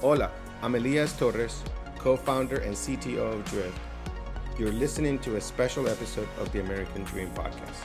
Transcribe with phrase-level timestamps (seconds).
[0.00, 0.30] Hola,
[0.62, 1.62] I'm Elias Torres,
[1.98, 3.78] co founder and CTO of Drift.
[4.58, 7.84] You're listening to a special episode of the American Dream Podcast.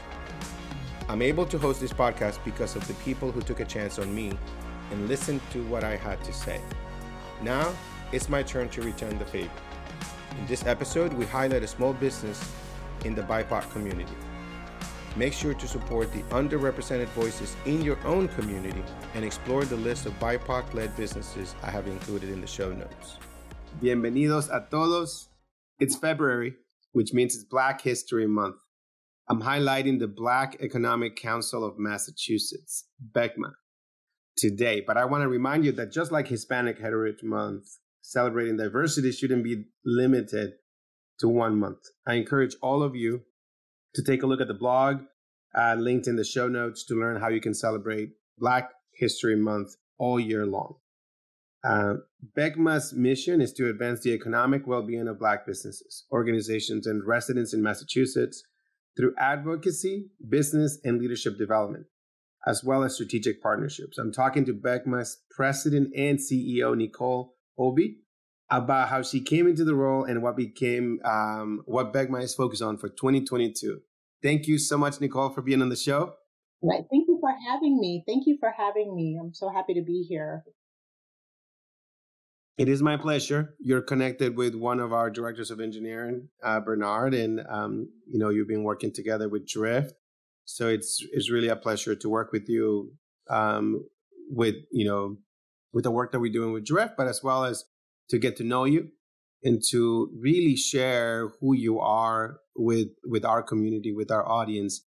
[1.09, 4.15] I'm able to host this podcast because of the people who took a chance on
[4.15, 4.31] me
[4.91, 6.61] and listened to what I had to say.
[7.41, 7.73] Now,
[8.13, 9.51] it's my turn to return the favor.
[10.39, 12.49] In this episode, we highlight a small business
[13.03, 14.15] in the BIPOC community.
[15.17, 20.05] Make sure to support the underrepresented voices in your own community and explore the list
[20.05, 23.17] of BIPOC led businesses I have included in the show notes.
[23.81, 25.29] Bienvenidos a todos.
[25.79, 26.55] It's February,
[26.91, 28.57] which means it's Black History Month.
[29.29, 33.53] I'm highlighting the Black Economic Council of Massachusetts, BECMA,
[34.37, 34.83] today.
[34.85, 37.67] But I want to remind you that just like Hispanic Heritage Month,
[38.01, 40.55] celebrating diversity shouldn't be limited
[41.19, 41.79] to one month.
[42.05, 43.21] I encourage all of you
[43.95, 44.97] to take a look at the blog
[45.57, 49.75] uh, linked in the show notes to learn how you can celebrate Black History Month
[49.97, 50.75] all year long.
[51.67, 51.95] Uh,
[52.37, 57.53] BECMA's mission is to advance the economic well being of Black businesses, organizations, and residents
[57.53, 58.43] in Massachusetts
[58.95, 61.87] through advocacy, business, and leadership development,
[62.45, 63.97] as well as strategic partnerships.
[63.97, 67.97] I'm talking to BECMA's president and CEO, Nicole Obi,
[68.49, 72.61] about how she came into the role and what became um, what BECMA is focused
[72.61, 73.81] on for 2022.
[74.23, 76.13] Thank you so much, Nicole, for being on the show.
[76.61, 76.83] Right.
[76.89, 78.03] Thank you for having me.
[78.07, 79.19] Thank you for having me.
[79.21, 80.43] I'm so happy to be here.
[82.57, 83.55] It is my pleasure.
[83.59, 88.29] You're connected with one of our directors of engineering, uh, Bernard, and um, you know
[88.29, 89.93] you've been working together with Drift.
[90.45, 92.93] So it's it's really a pleasure to work with you
[93.29, 93.83] um,
[94.29, 95.17] with you know
[95.73, 97.65] with the work that we're doing with Drift, but as well as
[98.09, 98.89] to get to know you
[99.45, 104.83] and to really share who you are with with our community, with our audience,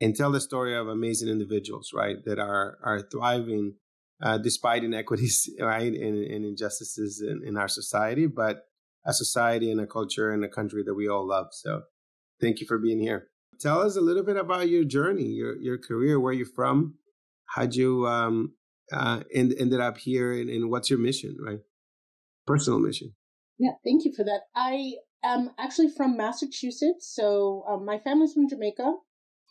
[0.00, 3.74] and tell the story of amazing individuals, right, that are are thriving
[4.22, 8.66] uh, despite inequities, right, and, and injustices in, in, our society, but
[9.04, 11.48] a society and a culture and a country that we all love.
[11.52, 11.82] So,
[12.40, 13.28] thank you for being here.
[13.58, 16.98] Tell us a little bit about your journey, your your career, where you're from,
[17.54, 18.52] how'd you um,
[18.92, 21.60] uh, end, ended up here, and, and what's your mission, right?
[22.46, 23.14] Personal mission.
[23.62, 24.42] Yeah, thank you for that.
[24.56, 28.96] I am actually from Massachusetts, so um, my family's from Jamaica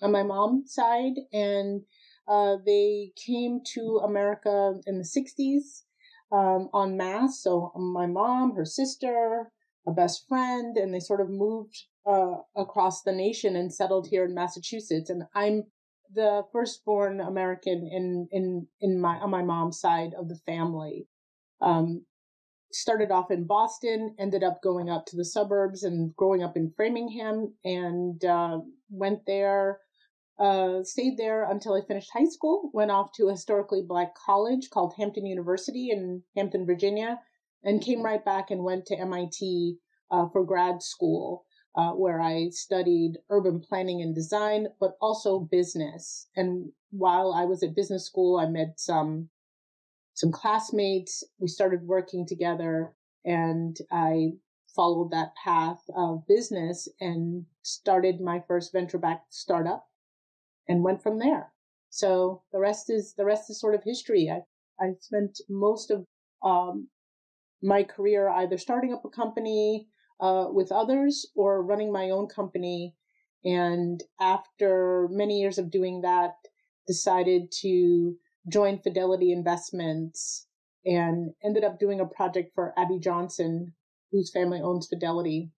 [0.03, 1.83] on my mom's side, and
[2.27, 5.85] uh, they came to America in the 60s
[6.31, 7.41] um, en masse.
[7.41, 9.51] So my mom, her sister,
[9.87, 14.25] a best friend, and they sort of moved uh, across the nation and settled here
[14.25, 15.09] in Massachusetts.
[15.09, 15.65] And I'm
[16.13, 21.07] the firstborn American in in in my on my mom's side of the family.
[21.61, 22.05] Um,
[22.73, 26.71] started off in Boston, ended up going up to the suburbs and growing up in
[26.75, 28.59] Framingham, and uh,
[28.89, 29.79] went there
[30.41, 34.71] uh, stayed there until I finished high school, went off to a historically black college
[34.71, 37.19] called Hampton University in Hampton, Virginia,
[37.63, 39.77] and came right back and went to MIT
[40.09, 41.45] uh, for grad school,
[41.75, 46.27] uh, where I studied urban planning and design, but also business.
[46.35, 49.29] And while I was at business school, I met some
[50.21, 51.23] some classmates.
[51.39, 52.93] We started working together,
[53.25, 54.33] and I
[54.75, 59.87] followed that path of business and started my first venture backed startup
[60.67, 61.51] and went from there.
[61.89, 64.29] So the rest is the rest is sort of history.
[64.29, 64.41] I
[64.79, 66.05] I spent most of
[66.43, 66.87] um,
[67.63, 69.87] my career either starting up a company
[70.19, 72.93] uh, with others or running my own company.
[73.43, 76.35] And after many years of doing that,
[76.85, 78.15] decided to
[78.47, 80.47] join Fidelity Investments
[80.85, 83.73] and ended up doing a project for Abby Johnson,
[84.11, 85.51] whose family owns Fidelity,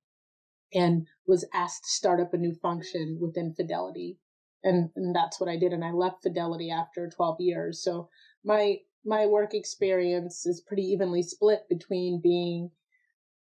[0.73, 4.17] and was asked to start up a new function within Fidelity
[4.63, 5.73] and, and that's what I did.
[5.73, 7.83] And I left Fidelity after 12 years.
[7.83, 8.09] So
[8.43, 12.71] my, my work experience is pretty evenly split between being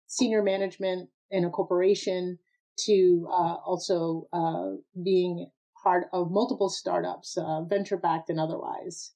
[0.07, 2.37] senior management in a corporation
[2.85, 4.71] to uh, also uh,
[5.03, 5.49] being
[5.81, 9.11] part of multiple startups, uh, venture backed and otherwise.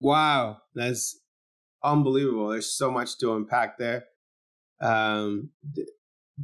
[0.00, 1.20] Wow, that's
[1.82, 2.48] unbelievable.
[2.50, 4.04] There's so much to unpack there.
[4.80, 5.50] Um,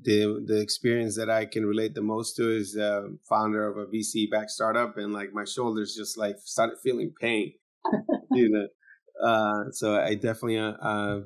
[0.02, 3.86] the the experience that I can relate the most to is uh, founder of a
[3.86, 7.54] VC backed startup, and like my shoulders just like started feeling pain,
[8.32, 8.68] you know.
[9.24, 11.20] Uh, so I definitely uh, uh,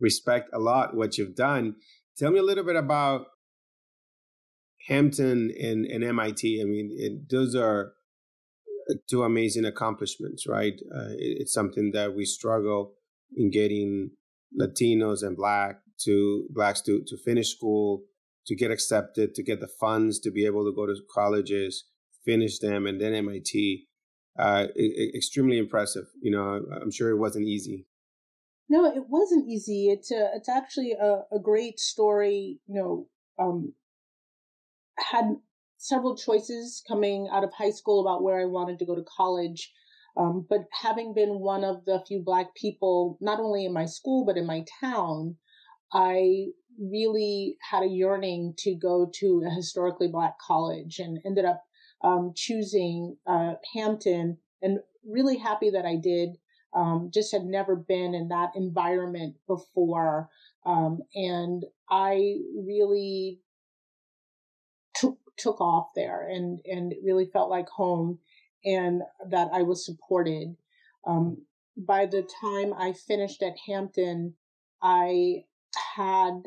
[0.00, 1.76] respect a lot what you've done.
[2.18, 3.26] Tell me a little bit about
[4.88, 6.60] Hampton and, and MIT.
[6.60, 7.92] I mean, it, those are
[9.08, 10.80] two amazing accomplishments, right?
[10.94, 12.94] Uh, it, it's something that we struggle
[13.36, 14.10] in getting
[14.58, 18.02] Latinos and Black to blacks to to finish school,
[18.46, 21.84] to get accepted, to get the funds to be able to go to colleges,
[22.24, 23.86] finish them, and then MIT.
[24.38, 24.66] Uh,
[25.14, 26.04] extremely impressive.
[26.20, 27.86] You know, I'm sure it wasn't easy.
[28.68, 29.88] No, it wasn't easy.
[29.88, 32.58] It's a, it's actually a, a great story.
[32.66, 33.08] You know,
[33.42, 33.72] um,
[34.98, 35.36] had
[35.78, 39.72] several choices coming out of high school about where I wanted to go to college.
[40.16, 44.24] Um, but having been one of the few Black people, not only in my school,
[44.24, 45.36] but in my town,
[45.92, 46.46] I
[46.78, 51.62] really had a yearning to go to a historically Black college and ended up
[52.02, 56.36] um, choosing uh, Hampton and really happy that I did.
[56.74, 60.28] Um, just had never been in that environment before.
[60.66, 63.40] Um, and I really
[65.36, 68.18] took, off there and, and it really felt like home
[68.64, 70.56] and that I was supported.
[71.06, 71.44] Um,
[71.76, 74.34] by the time I finished at Hampton,
[74.82, 75.44] I
[75.94, 76.42] had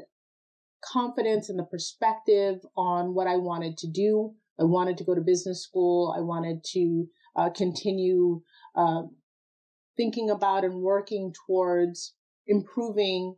[0.84, 4.34] confidence in the perspective on what I wanted to do.
[4.60, 6.14] I wanted to go to business school.
[6.16, 8.42] I wanted to uh, continue
[8.76, 9.04] uh,
[9.96, 12.14] thinking about and working towards
[12.48, 13.36] improving.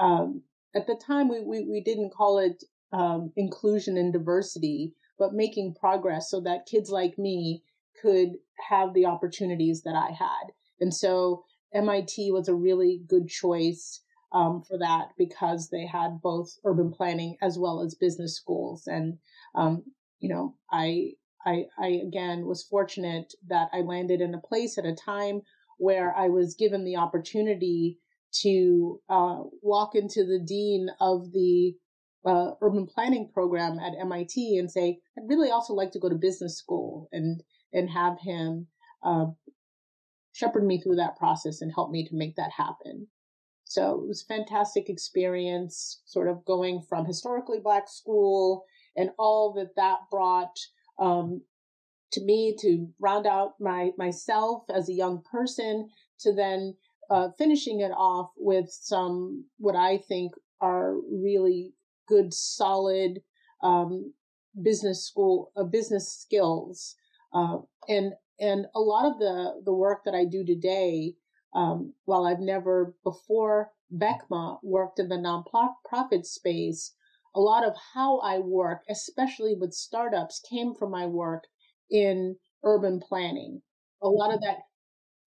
[0.00, 0.42] Um,
[0.74, 2.64] at the time, we, we, we didn't call it
[2.94, 7.62] um, inclusion and diversity, but making progress so that kids like me
[8.00, 8.34] could
[8.70, 10.52] have the opportunities that I had.
[10.80, 11.44] And so
[11.74, 14.00] MIT was a really good choice
[14.32, 18.86] um, for that because they had both urban planning as well as business schools.
[18.86, 19.18] And,
[19.56, 19.82] um,
[20.20, 21.12] you know, I,
[21.44, 25.42] I, I again was fortunate that I landed in a place at a time
[25.78, 27.98] where I was given the opportunity
[28.42, 31.74] to uh, walk into the dean of the
[32.24, 36.14] uh, urban planning program at MIT and say, I'd really also like to go to
[36.14, 37.42] business school and
[37.72, 38.68] and have him
[39.02, 39.26] uh,
[40.32, 43.08] shepherd me through that process and help me to make that happen.
[43.64, 48.64] So it was a fantastic experience, sort of going from historically black school
[48.96, 50.56] and all that that brought
[50.98, 51.42] um,
[52.12, 55.88] to me to round out my myself as a young person
[56.20, 56.76] to then
[57.10, 61.74] uh, finishing it off with some what I think are really
[62.06, 63.22] good, solid
[63.62, 64.12] um,
[64.62, 66.96] business school uh, business skills
[67.32, 67.58] uh,
[67.88, 71.14] and and a lot of the the work that I do today,
[71.54, 76.94] um, while I've never before BECMA worked in the nonprofit space,
[77.34, 81.44] a lot of how I work, especially with startups, came from my work
[81.90, 83.62] in urban planning.
[84.02, 84.60] A lot of that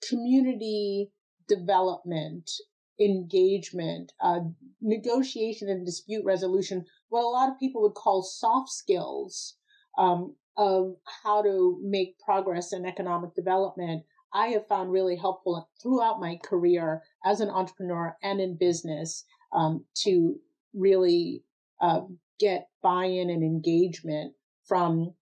[0.08, 1.12] community
[1.48, 2.50] development,
[3.00, 4.40] engagement, uh,
[4.82, 9.56] negotiation and dispute resolution, what a lot of people would call soft skills,
[9.98, 14.04] um, of how to make progress in economic development,
[14.34, 19.24] I have found really helpful throughout my career as an entrepreneur and in business
[19.54, 20.36] um, to
[20.74, 21.44] really
[21.80, 22.02] uh,
[22.40, 24.34] get buy-in and engagement
[24.68, 25.14] from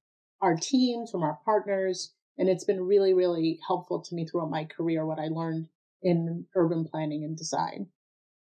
[0.42, 4.66] our teams, from our partners, and it's been really, really helpful to me throughout my
[4.66, 5.06] career.
[5.06, 5.68] What I learned
[6.06, 7.88] in urban planning and design.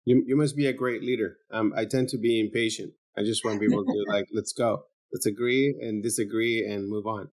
[0.05, 1.37] You you must be a great leader.
[1.49, 2.93] Um, I tend to be impatient.
[3.17, 4.83] I just want people to like, let's go
[5.13, 7.29] let's agree and disagree and move on.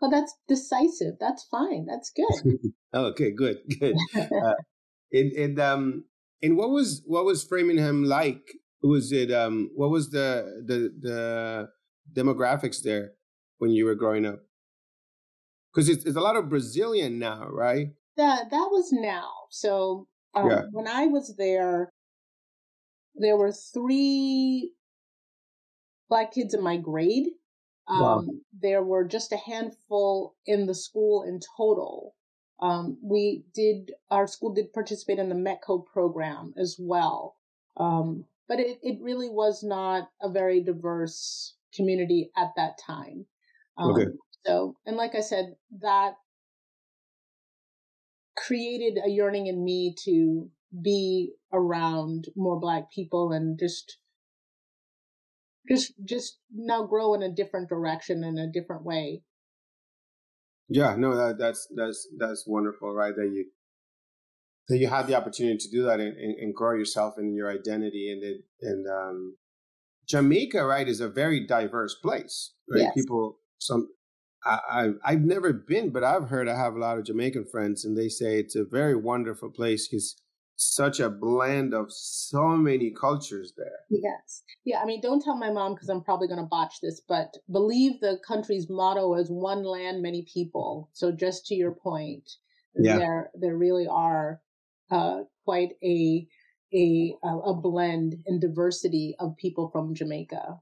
[0.00, 1.14] Well, that's decisive.
[1.18, 1.86] That's fine.
[1.86, 2.58] That's good.
[2.94, 3.96] okay, good, good.
[4.14, 4.54] uh,
[5.12, 6.04] and and um
[6.42, 8.42] and what was what was Framingham like?
[8.82, 11.68] Was it um what was the the the
[12.12, 13.12] demographics there
[13.58, 14.40] when you were growing up?
[15.72, 17.88] Because it's, it's a lot of Brazilian now, right?
[18.16, 19.30] That that was now.
[19.50, 20.62] So um, yeah.
[20.72, 21.92] when I was there,
[23.14, 24.72] there were three
[26.08, 27.28] black kids in my grade.
[27.88, 28.24] Um, wow.
[28.60, 32.14] There were just a handful in the school in total.
[32.60, 37.36] Um, we did, our school did participate in the METCO program as well.
[37.76, 43.26] Um, but it, it really was not a very diverse community at that time.
[43.78, 44.04] okay.
[44.04, 46.14] Um, so, and like I said, that
[48.36, 50.48] created a yearning in me to
[50.82, 53.98] be around more black people and just
[55.68, 59.22] just just now grow in a different direction in a different way
[60.68, 63.46] yeah no that, that's that's that's wonderful right that you
[64.68, 67.50] that you had the opportunity to do that and, and, and grow yourself and your
[67.50, 69.36] identity and it and um
[70.08, 72.94] jamaica right is a very diverse place right yes.
[72.94, 73.88] people some
[74.44, 77.84] I, I have never been, but I've heard I have a lot of Jamaican friends,
[77.84, 80.16] and they say it's a very wonderful place because
[80.56, 83.80] such a blend of so many cultures there.
[83.90, 84.42] Yes.
[84.64, 84.80] Yeah.
[84.80, 88.00] I mean, don't tell my mom because I'm probably going to botch this, but believe
[88.00, 90.90] the country's motto is one land, many people.
[90.92, 92.30] So just to your point,
[92.76, 92.96] yeah.
[92.96, 94.40] there, there really are,
[94.90, 96.26] uh, quite a,
[96.72, 100.60] a, a blend and diversity of people from Jamaica.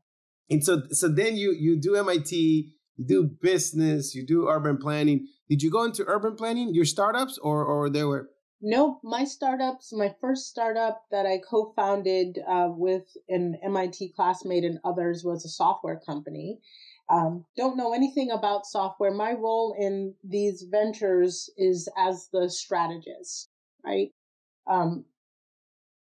[0.51, 5.27] And so, so then you, you do MIT, you do business, you do urban planning.
[5.49, 8.31] Did you go into urban planning, your startups, or, or there were
[8.65, 9.01] Nope.
[9.03, 14.79] My startups, my first startup that I co founded uh, with an MIT classmate and
[14.85, 16.61] others was a software company.
[17.11, 19.11] Um, don't know anything about software.
[19.11, 23.51] My role in these ventures is as the strategist,
[23.85, 24.13] right?
[24.71, 25.07] Um,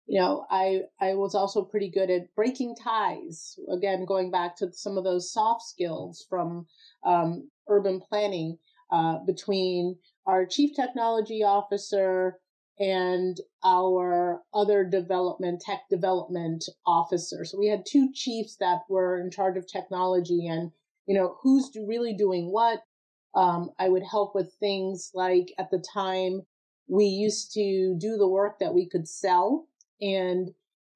[0.06, 3.58] you know, I I was also pretty good at breaking ties.
[3.70, 6.66] Again, going back to some of those soft skills from
[7.04, 8.58] um, urban planning
[8.90, 12.38] uh, between our chief technology officer
[12.78, 17.44] and our other development tech development officer.
[17.44, 20.72] So we had two chiefs that were in charge of technology and
[21.06, 22.82] you know who's really doing what.
[23.34, 26.42] Um, I would help with things like at the time
[26.86, 29.66] we used to do the work that we could sell
[30.00, 30.50] and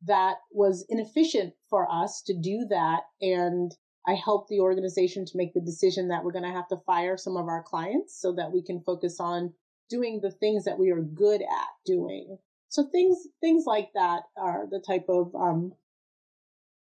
[0.04, 3.02] that was inefficient for us to do that.
[3.20, 3.72] And
[4.06, 7.16] I helped the organization to make the decision that we're going to have to fire
[7.16, 9.52] some of our clients so that we can focus on
[9.88, 12.38] doing the things that we are good at doing.
[12.68, 15.72] So things, things like that are the type of, um,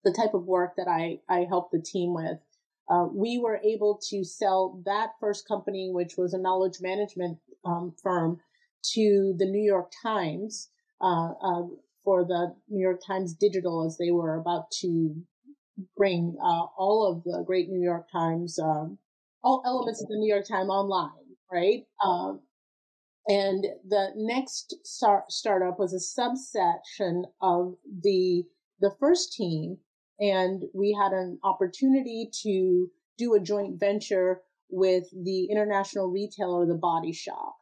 [0.04, 2.38] the type of work that I, I help the team with.
[2.90, 7.96] Uh, we were able to sell that first company, which was a knowledge management um,
[8.04, 8.40] firm,
[8.94, 10.70] to the New York Times
[11.02, 11.64] uh, uh,
[12.06, 15.16] for the New York Times Digital as they were about to
[15.98, 18.98] bring uh, all of the great New York Times, um,
[19.44, 21.84] all elements of the New York Times online, right?
[22.02, 22.42] Um,
[23.28, 28.44] and the next start, startup was a subsection of the
[28.82, 29.78] the first team,
[30.20, 36.76] and we had an opportunity to do a joint venture with the international retailer, The
[36.76, 37.56] Body Shop.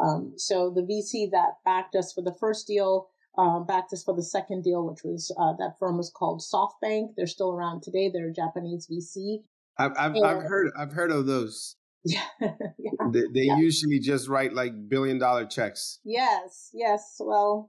[0.00, 4.22] Um, so the VC that backed us for the first deal backed us for the
[4.22, 7.14] second deal, which was uh, that firm was called SoftBank.
[7.16, 8.10] They're still around today.
[8.12, 9.42] They're a Japanese VC.
[9.78, 11.76] I've I've, and, I've heard I've heard of those.
[12.04, 12.90] Yeah, yeah.
[13.12, 13.56] They, they yeah.
[13.58, 16.00] usually just write like billion dollar checks.
[16.04, 17.16] Yes, yes.
[17.20, 17.68] Well,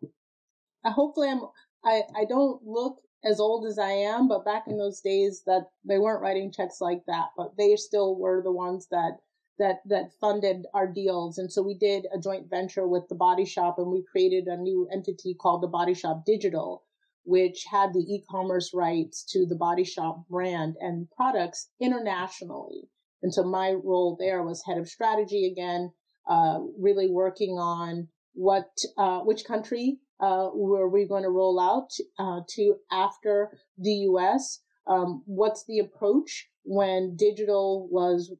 [0.83, 1.41] uh, hopefully I'm.
[1.83, 5.67] I I don't look as old as I am, but back in those days that
[5.87, 9.17] they weren't writing checks like that, but they still were the ones that
[9.59, 11.37] that that funded our deals.
[11.37, 14.57] And so we did a joint venture with the Body Shop, and we created a
[14.57, 16.83] new entity called the Body Shop Digital,
[17.23, 22.89] which had the e-commerce rights to the Body Shop brand and products internationally.
[23.21, 25.91] And so my role there was head of strategy again,
[26.27, 31.91] uh, really working on what uh, which country uh, were we going to roll out
[32.17, 34.59] uh, to after the U.S.
[34.87, 38.33] Um, what's the approach when digital was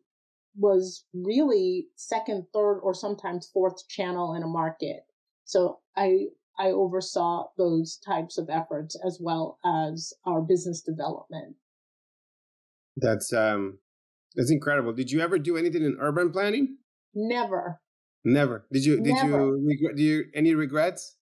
[0.55, 5.05] was really second, third, or sometimes fourth channel in a market.
[5.45, 6.27] So I
[6.57, 11.55] I oversaw those types of efforts as well as our business development.
[12.97, 13.79] That's um
[14.35, 14.93] that's incredible.
[14.93, 16.77] Did you ever do anything in urban planning?
[17.13, 17.81] Never.
[18.23, 18.65] Never.
[18.71, 19.57] Did you did Never.
[19.57, 21.17] you do you any regrets?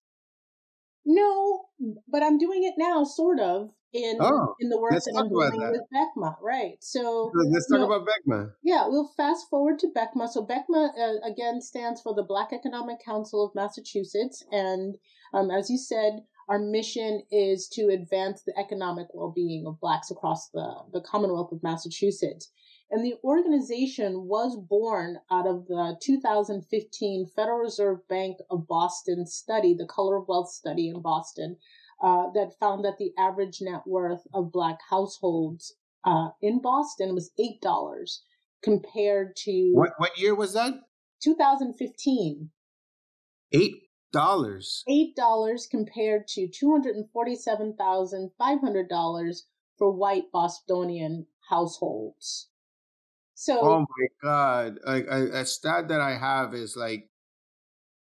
[1.05, 1.65] No,
[2.07, 5.59] but I'm doing it now, sort of in oh, in the work that I'm doing
[5.59, 5.71] that.
[5.71, 6.75] with BECMA, right?
[6.79, 8.51] So let's talk about BECMA.
[8.63, 10.29] Yeah, we'll fast forward to BECMA.
[10.29, 14.97] So BECMA uh, again stands for the Black Economic Council of Massachusetts, and
[15.33, 20.49] um, as you said, our mission is to advance the economic well-being of blacks across
[20.49, 22.51] the the Commonwealth of Massachusetts.
[22.91, 29.75] And the organization was born out of the 2015 Federal Reserve Bank of Boston study,
[29.75, 31.57] the Color of Wealth study in Boston,
[32.01, 35.75] uh, that found that the average net worth of Black households
[36.05, 38.23] uh, in Boston was eight dollars
[38.63, 39.91] compared to what?
[39.97, 40.73] What year was that?
[41.21, 42.49] 2015.
[43.51, 43.73] Eight
[44.13, 44.83] dollars.
[44.87, 49.45] Eight dollars compared to two hundred and forty-seven thousand five hundred dollars
[49.77, 52.49] for white Bostonian households.
[53.33, 54.79] So, oh my god!
[54.85, 57.09] Like a stat that I have is like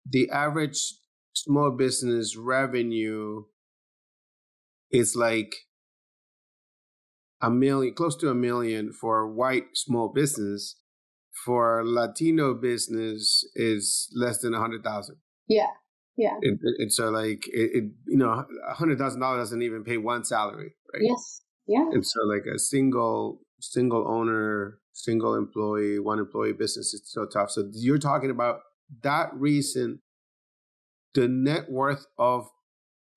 [0.09, 0.95] the average
[1.33, 3.43] small business revenue
[4.89, 5.53] it's like
[7.41, 10.75] a million, close to a million for white small business.
[11.45, 15.17] For Latino business is less than a hundred thousand.
[15.47, 15.67] Yeah,
[16.17, 16.33] yeah.
[16.41, 19.97] And, and so, like, it, it you know, a hundred thousand dollars doesn't even pay
[19.97, 21.03] one salary, right?
[21.03, 21.85] Yes, yeah.
[21.91, 27.51] And so, like, a single single owner, single employee, one employee business is so tough.
[27.51, 28.61] So you're talking about
[29.03, 29.99] that reason,
[31.13, 32.47] the net worth of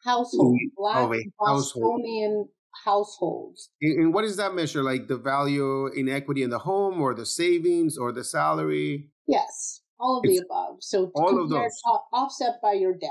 [0.04, 2.48] household, black oh, Bostonian
[2.84, 3.70] households.
[3.80, 4.82] And what does that measure?
[4.82, 9.10] Like the value in equity in the home, or the savings, or the salary?
[9.26, 10.76] Yes, all of it's the above.
[10.80, 11.80] So all of those
[12.12, 13.10] offset by your debt.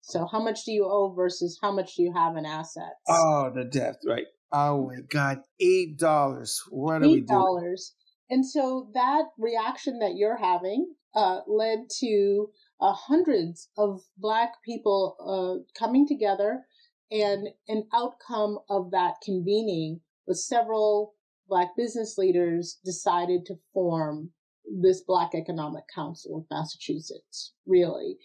[0.00, 2.90] So how much do you owe versus how much do you have in assets?
[3.08, 4.26] Oh, the debt, right?
[4.52, 6.62] Oh my God, eight dollars.
[6.68, 7.26] What are we doing?
[7.26, 7.94] dollars.
[8.30, 12.48] And so that reaction that you're having uh, led to
[12.80, 16.64] uh, hundreds of Black people uh, coming together,
[17.10, 21.14] and an outcome of that convening was several
[21.48, 24.30] Black business leaders decided to form
[24.80, 28.16] this Black Economic Council of Massachusetts, really.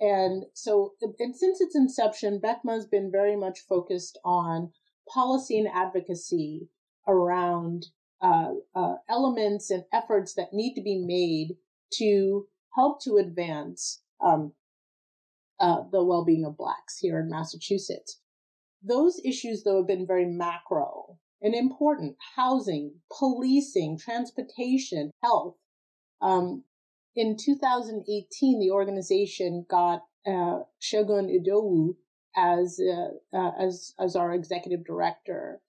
[0.00, 4.72] And so, and since its inception, BECMA has been very much focused on
[5.08, 6.68] policy and advocacy
[7.06, 7.86] around
[8.20, 11.56] uh, uh, elements and efforts that need to be made
[11.92, 14.52] to help to advance um,
[15.60, 18.20] uh, the well-being of blacks here in Massachusetts.
[18.82, 25.56] Those issues, though, have been very macro and important: housing, policing, transportation, health.
[26.20, 26.64] Um,
[27.16, 31.96] in 2018, the organization got uh, Segun Idowu
[32.36, 35.60] as uh, uh, as as our executive director,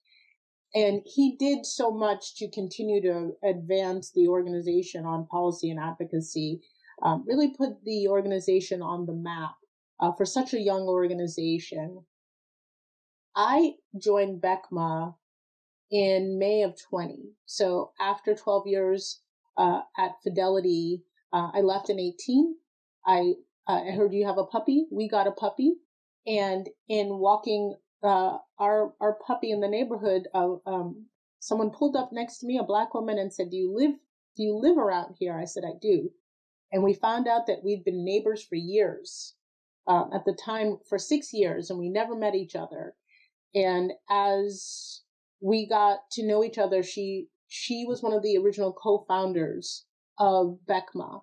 [0.74, 6.62] and he did so much to continue to advance the organization on policy and advocacy.
[7.02, 9.56] Um, really put the organization on the map
[10.00, 12.06] uh, for such a young organization.
[13.36, 15.16] I joined BECMA
[15.92, 17.34] in May of 20.
[17.46, 19.22] So after 12 years
[19.58, 22.56] uh, at Fidelity, uh, I left in 18.
[23.06, 23.34] I
[23.68, 24.86] uh, I heard you have a puppy.
[24.92, 25.74] We got a puppy,
[26.28, 31.08] and in walking uh, our our puppy in the neighborhood, uh, um,
[31.40, 33.96] someone pulled up next to me, a black woman, and said, "Do you live
[34.36, 36.12] Do you live around here?" I said, "I do,"
[36.72, 39.36] and we found out that we'd been neighbors for years.
[39.88, 42.96] Um, at the time, for six years, and we never met each other.
[43.54, 45.04] And as
[45.40, 49.86] we got to know each other, she she was one of the original co-founders
[50.18, 51.22] of BECMA.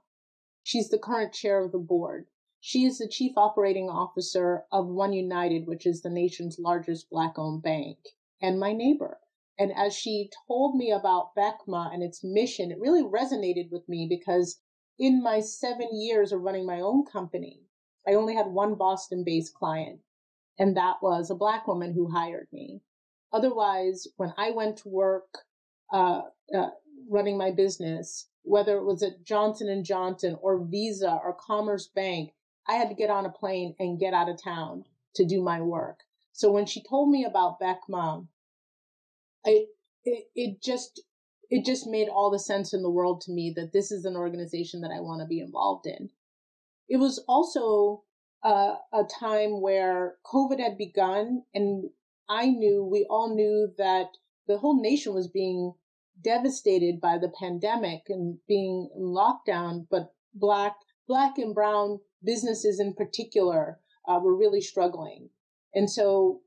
[0.62, 2.26] She's the current chair of the board.
[2.60, 7.62] She is the chief operating officer of OneUnited, which is the nation's largest black owned
[7.62, 7.98] bank,
[8.40, 9.18] and my neighbor.
[9.58, 14.06] And as she told me about BECMA and its mission, it really resonated with me
[14.08, 14.60] because
[15.02, 17.58] in my seven years of running my own company,
[18.06, 19.98] I only had one Boston based client,
[20.60, 22.82] and that was a black woman who hired me.
[23.32, 25.38] Otherwise, when I went to work
[25.92, 26.22] uh,
[26.56, 26.70] uh,
[27.10, 32.30] running my business, whether it was at Johnson and Johnson or Visa or Commerce Bank,
[32.68, 34.84] I had to get on a plane and get out of town
[35.16, 35.98] to do my work.
[36.32, 38.28] So when she told me about BECMA,
[39.44, 39.66] I,
[40.04, 41.02] it, it just,
[41.52, 44.16] it just made all the sense in the world to me that this is an
[44.16, 46.08] organization that I want to be involved in.
[46.88, 48.04] It was also
[48.42, 51.90] uh, a time where COVID had begun and
[52.26, 54.06] I knew, we all knew that
[54.48, 55.74] the whole nation was being
[56.24, 62.94] devastated by the pandemic and being in lockdown, but black, black and brown businesses in
[62.94, 65.28] particular uh, were really struggling.
[65.74, 66.40] And so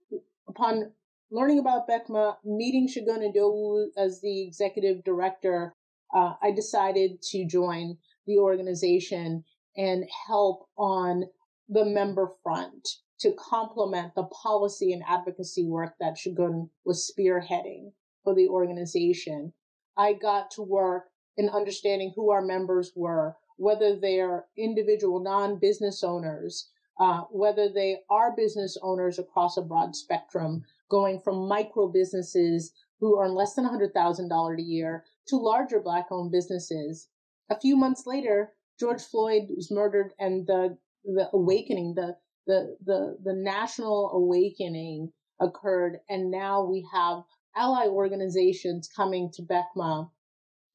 [0.47, 0.93] upon
[1.35, 5.75] learning about BECMA, meeting Segun Idowu as the executive director,
[6.15, 9.43] uh, I decided to join the organization
[9.75, 11.25] and help on
[11.67, 12.87] the member front
[13.19, 17.91] to complement the policy and advocacy work that Segun was spearheading
[18.23, 19.51] for the organization.
[19.97, 26.69] I got to work in understanding who our members were, whether they're individual non-business owners,
[26.97, 33.19] uh, whether they are business owners across a broad spectrum, going from micro businesses who
[33.19, 37.09] earn less than $100,000 a year to larger black owned businesses.
[37.49, 42.17] A few months later, George Floyd was murdered and the, the awakening, the,
[42.47, 45.99] the, the, the national awakening occurred.
[46.09, 47.23] And now we have
[47.55, 50.09] ally organizations coming to BECMA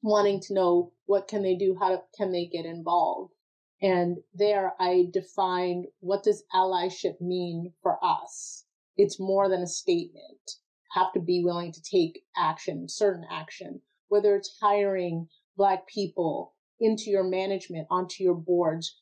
[0.03, 3.33] wanting to know what can they do, how can they get involved.
[3.81, 8.65] And there I defined what does allyship mean for us?
[9.01, 10.57] It's more than a statement.
[10.91, 17.09] Have to be willing to take action, certain action, whether it's hiring black people into
[17.09, 19.01] your management, onto your boards,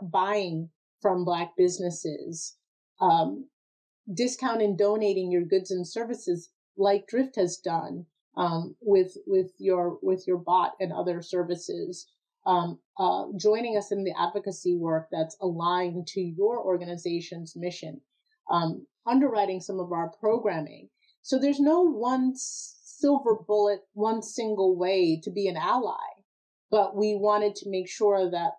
[0.00, 0.70] buying
[1.02, 2.56] from black businesses,
[3.02, 3.50] um,
[4.14, 8.06] discount and donating your goods and services like Drift has done,
[8.38, 12.06] um, with with your with your bot and other services.
[12.46, 18.00] Um, uh, joining us in the advocacy work that's aligned to your organization's mission,
[18.50, 20.88] um, underwriting some of our programming.
[21.22, 26.22] So there's no one silver bullet, one single way to be an ally,
[26.70, 28.52] but we wanted to make sure that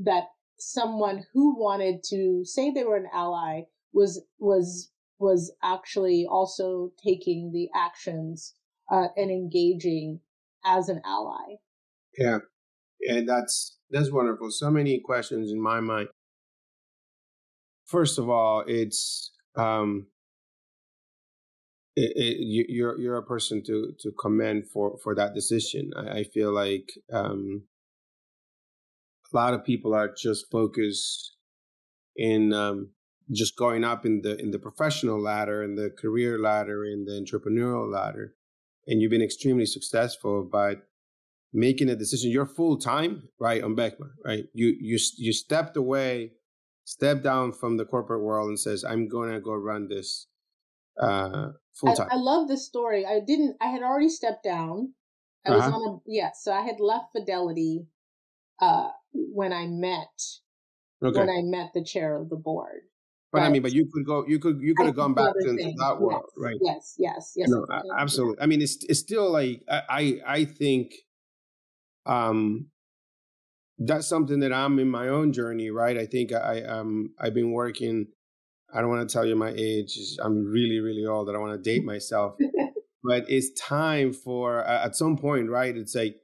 [0.00, 0.24] that
[0.58, 3.62] someone who wanted to say they were an ally
[3.92, 8.54] was was was actually also taking the actions
[8.90, 10.20] uh, and engaging
[10.64, 11.56] as an ally.
[12.18, 12.38] Yeah,
[13.08, 14.50] and that's that's wonderful.
[14.50, 16.08] So many questions in my mind.
[17.90, 20.06] First of all, it's um,
[21.96, 22.36] it, it,
[22.68, 25.90] you're you're a person to to commend for for that decision.
[25.96, 27.64] I, I feel like um,
[29.32, 31.36] a lot of people are just focused
[32.14, 32.90] in um,
[33.32, 37.12] just going up in the in the professional ladder and the career ladder and the
[37.12, 38.34] entrepreneurial ladder
[38.86, 40.86] and you've been extremely successful but
[41.52, 46.32] making a decision you're full time right on BECMA right you you you stepped away
[46.84, 50.26] stepped down from the corporate world and says i'm going to go run this
[51.00, 54.92] uh full time I, I, love this story i didn't i had already stepped down
[55.46, 55.58] i uh-huh.
[55.58, 57.86] was on a yes yeah, so i had left fidelity
[58.60, 60.22] uh when i met
[61.02, 61.18] okay.
[61.18, 62.82] when i met the chair of the board
[63.32, 65.54] but, I mean, but you could go, you could, you could have gone back into
[65.54, 65.78] things.
[65.78, 66.56] that world, yes, right?
[66.60, 67.48] Yes, yes, yes.
[67.48, 67.64] No,
[67.96, 68.42] absolutely.
[68.42, 70.94] I mean, it's it's still like I I think,
[72.06, 72.66] um,
[73.80, 75.96] that's something that I'm in my own journey, right?
[75.96, 78.06] I think I um I've been working.
[78.72, 79.98] I don't want to tell you my age.
[80.22, 81.28] I'm really really old.
[81.28, 82.36] I don't want to date myself,
[83.04, 85.74] but it's time for uh, at some point, right?
[85.74, 86.16] It's like,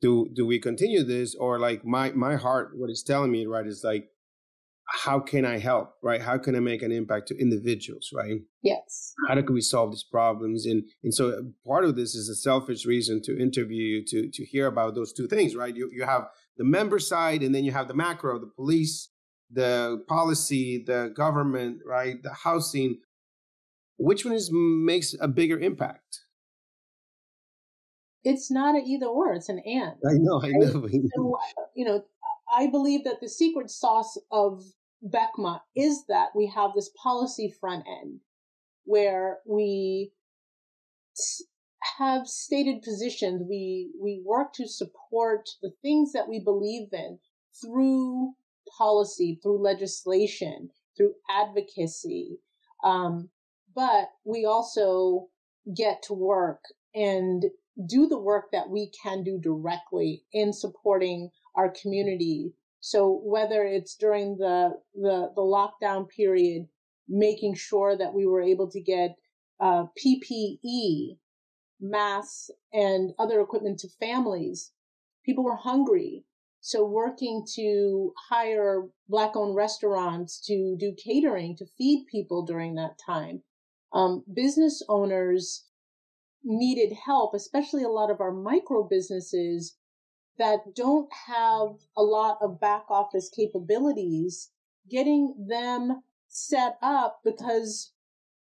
[0.00, 3.66] do do we continue this or like my my heart, what it's telling me, right,
[3.66, 4.08] is like
[4.92, 6.20] how can I help, right?
[6.20, 8.40] How can I make an impact to individuals, right?
[8.62, 9.14] Yes.
[9.26, 10.66] How can we solve these problems?
[10.66, 14.30] And and so uh, part of this is a selfish reason to interview you to
[14.30, 15.74] to hear about those two things, right?
[15.74, 19.08] You you have the member side, and then you have the macro, the police,
[19.50, 22.22] the policy, the government, right?
[22.22, 23.00] The housing.
[23.98, 26.20] Which one is makes a bigger impact?
[28.24, 29.94] It's not an either or; it's an and.
[30.08, 30.88] I know, I know.
[31.14, 31.38] so,
[31.74, 32.04] you know,
[32.56, 34.62] I believe that the secret sauce of
[35.04, 38.20] BECMA is that we have this policy front end
[38.84, 40.12] where we
[41.98, 43.42] have stated positions.
[43.48, 47.18] We, we work to support the things that we believe in
[47.60, 48.34] through
[48.78, 52.38] policy, through legislation, through advocacy.
[52.84, 53.30] Um,
[53.74, 55.28] but we also
[55.76, 56.60] get to work
[56.94, 57.44] and
[57.88, 62.52] do the work that we can do directly in supporting our community.
[62.80, 66.66] So whether it's during the, the, the lockdown period,
[67.08, 69.16] making sure that we were able to get
[69.60, 71.18] uh, PPE,
[71.82, 74.72] masks, and other equipment to families.
[75.24, 76.24] People were hungry.
[76.60, 82.98] So working to hire black owned restaurants to do catering to feed people during that
[83.04, 83.42] time.
[83.92, 85.66] Um, business owners
[86.44, 89.76] needed help, especially a lot of our micro businesses
[90.38, 94.50] that don't have a lot of back office capabilities,
[94.88, 97.92] getting them set up because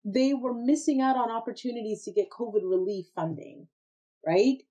[0.04, 3.68] they were missing out on opportunities to get COVID relief funding,
[4.26, 4.62] right?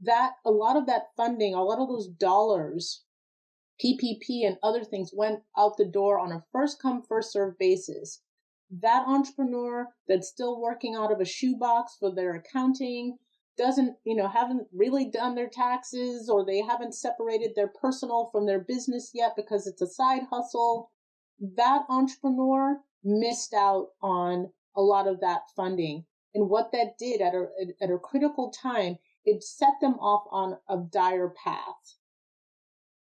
[0.00, 3.04] That a lot of that funding, a lot of those dollars,
[3.82, 8.22] PPP and other things went out the door on a first come, first serve basis.
[8.70, 13.18] That entrepreneur that's still working out of a shoebox for their accounting,
[13.56, 18.46] doesn't, you know, haven't really done their taxes or they haven't separated their personal from
[18.46, 20.92] their business yet because it's a side hustle,
[21.40, 26.04] that entrepreneur missed out on a lot of that funding.
[26.34, 27.46] And what that did at a,
[27.82, 31.96] at a critical time, it set them off on a dire path,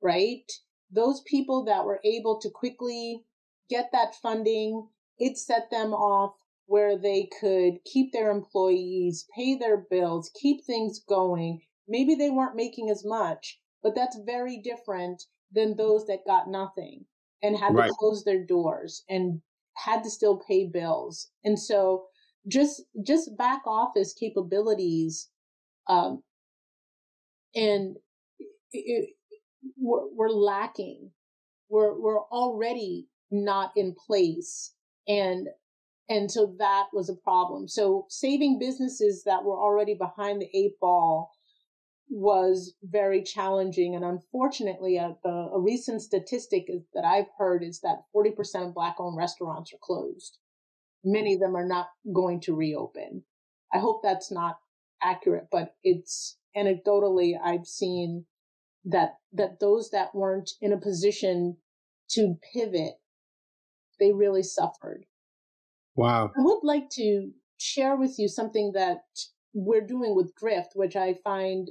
[0.02, 0.52] right?
[0.90, 3.24] Those people that were able to quickly
[3.70, 4.86] get that funding,
[5.18, 6.34] it set them off
[6.66, 11.62] where they could keep their employees, pay their bills, keep things going.
[11.88, 17.06] Maybe they weren't making as much, but that's very different than those that got nothing
[17.42, 17.88] and had right.
[17.88, 19.40] to close their doors and
[19.76, 21.30] had to still pay bills.
[21.44, 22.04] And so
[22.48, 25.28] just just back office capabilities
[25.88, 26.22] um,
[27.54, 27.96] and
[28.72, 29.10] it,
[29.78, 31.10] we're, we're lacking.
[31.68, 34.74] We're we're already not in place
[35.08, 35.48] and
[36.08, 37.68] and so that was a problem.
[37.68, 41.30] So saving businesses that were already behind the eight ball
[42.12, 43.96] was very challenging.
[43.96, 48.74] And unfortunately, uh, a, a recent statistic is, that I've heard is that 40% of
[48.74, 50.36] black owned restaurants are closed.
[51.02, 53.24] Many of them are not going to reopen.
[53.72, 54.58] I hope that's not
[55.02, 58.26] accurate, but it's anecdotally, I've seen
[58.84, 61.56] that, that those that weren't in a position
[62.10, 62.94] to pivot,
[63.98, 65.06] they really suffered.
[65.96, 66.26] Wow.
[66.36, 69.00] I would like to share with you something that
[69.54, 71.70] we're doing with Drift, which I find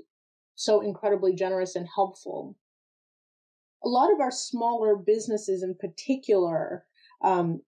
[0.62, 2.56] so incredibly generous and helpful.
[3.84, 6.86] A lot of our smaller businesses in particular,
[7.24, 7.62] um,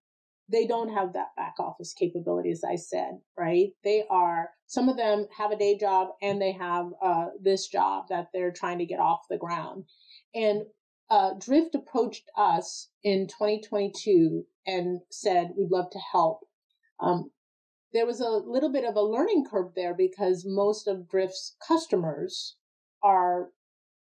[0.48, 3.70] they don't have that back office capability, as I said, right?
[3.84, 8.06] They are, some of them have a day job and they have uh, this job
[8.10, 9.86] that they're trying to get off the ground.
[10.36, 10.64] And
[11.10, 16.42] uh, Drift approached us in 2022 and said, we'd love to help.
[17.00, 17.32] Um,
[17.92, 22.56] there was a little bit of a learning curve there because most of Drift's customers
[23.04, 23.50] are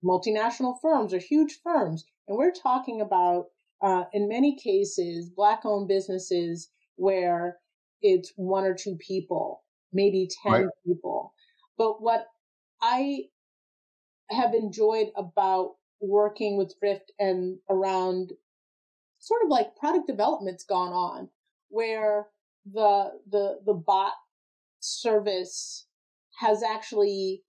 [0.04, 2.06] multinational firms or huge firms.
[2.28, 3.48] And we're talking about,
[3.82, 7.58] uh, in many cases, black owned businesses where
[8.02, 10.66] it's one or two people, maybe 10 right.
[10.86, 11.34] people.
[11.78, 12.28] But what
[12.82, 13.26] I
[14.30, 18.34] have enjoyed about working with Drift and around
[19.20, 21.30] sort of like product development's gone on
[21.70, 22.28] where
[22.72, 24.14] the the the bot
[24.80, 25.88] service
[26.40, 27.44] has actually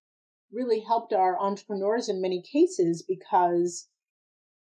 [0.55, 3.89] really helped our entrepreneurs in many cases because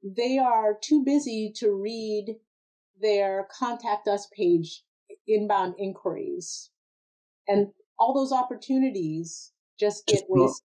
[0.03, 2.37] they are too busy to read
[3.01, 4.83] their contact us page
[5.27, 6.71] inbound inquiries
[7.49, 10.65] and all those opportunities just get wasted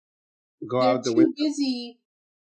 [0.69, 1.33] go They're out the too window.
[1.37, 1.99] busy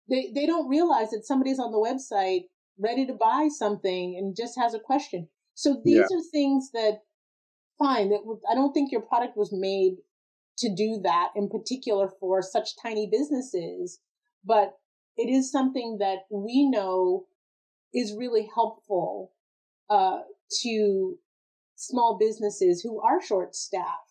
[0.10, 2.43] they they don't realize that somebody's on the website
[2.80, 6.17] ready to buy something and just has a question so these yeah.
[6.17, 7.01] are things that
[7.80, 9.97] fine that i don't think your product was made
[10.60, 14.00] to do that in particular for such tiny businesses.
[14.43, 14.78] But
[15.17, 17.26] it is something that we know
[17.93, 19.34] is really helpful
[19.89, 20.20] uh,
[20.62, 21.17] to
[21.76, 24.08] small businesses who are short staffed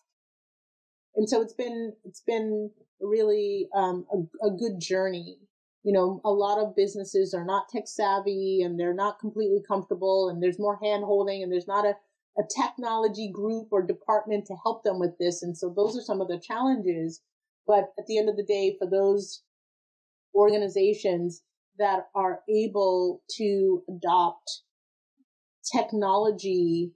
[1.17, 2.69] and so it's been it's been
[3.01, 5.39] really um, a, a good journey.
[5.83, 10.29] You know, a lot of businesses are not tech savvy and they're not completely comfortable
[10.29, 11.93] and there's more hand holding and there's not a,
[12.37, 15.41] a technology group or department to help them with this.
[15.41, 17.21] And so those are some of the challenges.
[17.65, 19.43] But at the end of the day, for those
[20.35, 21.43] organizations
[21.79, 24.61] that are able to adopt
[25.71, 26.93] technology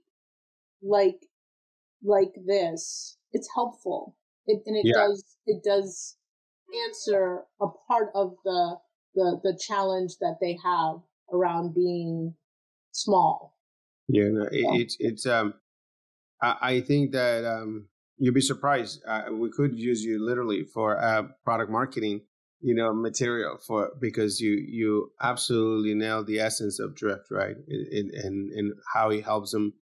[0.82, 1.26] like
[2.04, 4.16] like this, it's helpful.
[4.46, 5.06] It, and it yeah.
[5.06, 6.16] does it does
[6.88, 8.76] answer a part of the
[9.14, 10.96] the the challenge that they have
[11.32, 12.34] around being
[12.92, 13.56] small.
[14.08, 15.54] Yeah, no, it, it's it's um,
[16.42, 17.88] I, I think that um,
[18.18, 19.02] you'll be surprised.
[19.06, 22.22] Uh, we could use you literally for uh, product marketing,
[22.60, 27.56] you know, material for because you you absolutely nailed the essence of Drift, right?
[27.68, 29.74] And and how it helps them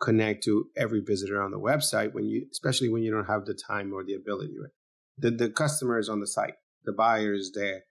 [0.00, 3.54] connect to every visitor on the website when you, especially when you don't have the
[3.54, 4.70] time or the ability, right?
[5.18, 7.84] the, the customer is on the site, the buyer is there.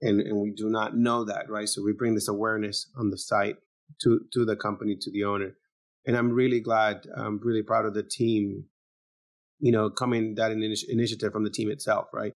[0.00, 1.68] And, and we do not know that, right?
[1.68, 3.56] So we bring this awareness on the site
[4.02, 5.56] to, to the company, to the owner.
[6.06, 8.64] And I'm really glad, I'm really proud of the team,
[9.60, 12.32] you know, coming that initiative from the team itself, right?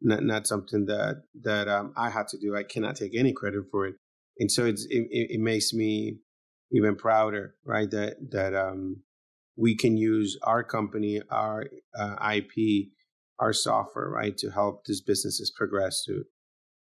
[0.00, 2.56] Not, not something that, that um, I had to do.
[2.56, 3.96] I cannot take any credit for it.
[4.38, 6.18] And so it's, it, it makes me
[6.72, 7.90] even prouder, right?
[7.90, 9.02] That, that, um,
[9.56, 12.88] we can use our company, our uh, IP
[13.42, 16.24] our software, right, to help these businesses progress to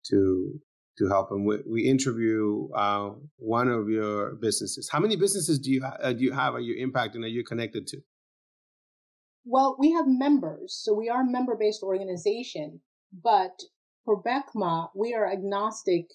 [0.10, 0.60] to
[0.98, 1.46] to help them.
[1.46, 4.90] We, we interview uh, one of your businesses.
[4.92, 6.56] How many businesses do you uh, do you have?
[6.56, 7.24] Are you impacting?
[7.24, 7.98] Are you connected to?
[9.46, 12.82] Well, we have members, so we are a member-based organization.
[13.24, 13.62] But
[14.04, 16.08] for BECMA, we are agnostic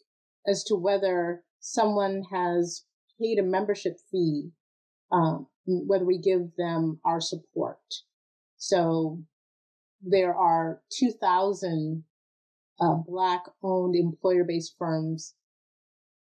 [0.47, 2.85] as to whether someone has
[3.21, 4.51] paid a membership fee,
[5.11, 7.79] um, whether we give them our support.
[8.57, 9.23] So
[10.03, 12.05] there are 2,000
[12.81, 15.35] uh, Black owned employer based firms,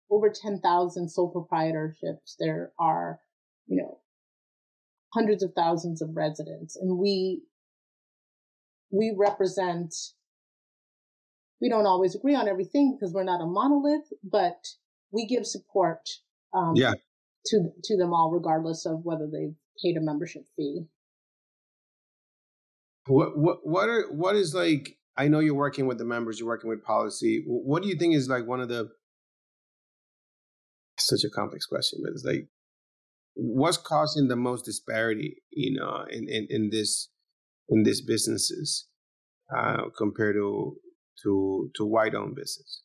[0.10, 2.36] over 10,000 sole proprietorships.
[2.40, 3.20] There are,
[3.68, 4.00] you know,
[5.14, 7.42] hundreds of thousands of residents and we,
[8.92, 9.94] we represent,
[11.62, 14.68] we don't always agree on everything because we're not a monolith, but
[15.12, 16.10] we give support,
[16.54, 16.94] um, yeah.
[17.48, 20.86] to, to them all, regardless of whether they've paid a membership fee.
[23.08, 24.98] What what what are what is like?
[25.18, 27.44] I know you're working with the members, you're working with policy.
[27.48, 28.90] What do you think is like one of the?
[31.00, 32.48] Such a complex question, but it's like,
[33.36, 35.38] what's causing the most disparity?
[35.52, 37.10] You know, in in, in this
[37.70, 38.88] in these businesses
[39.56, 40.78] uh, compared to
[41.24, 42.82] to to white owned business.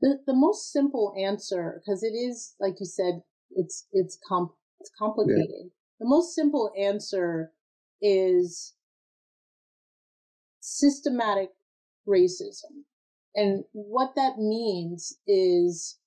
[0.00, 4.90] The the most simple answer, because it is like you said, it's it's comp it's
[4.98, 5.48] complicated.
[5.48, 5.68] Yeah.
[6.00, 7.52] The most simple answer
[8.02, 8.74] is
[10.74, 11.50] systematic
[12.06, 12.82] racism.
[13.34, 15.98] And what that means is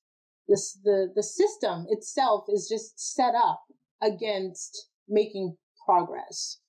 [0.48, 3.64] this, the, the system itself is just set up
[4.02, 6.60] against making progress.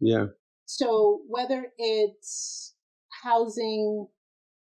[0.00, 0.26] Yeah.
[0.64, 2.74] So whether it's
[3.22, 4.08] housing,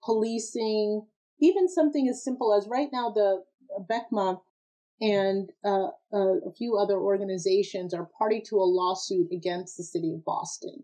[0.04, 1.08] policing,
[1.40, 3.44] even something as simple as right now the
[3.90, 4.42] BECMA
[5.02, 10.14] and uh, uh, a few other organizations are party to a lawsuit against the city
[10.14, 10.84] of Boston.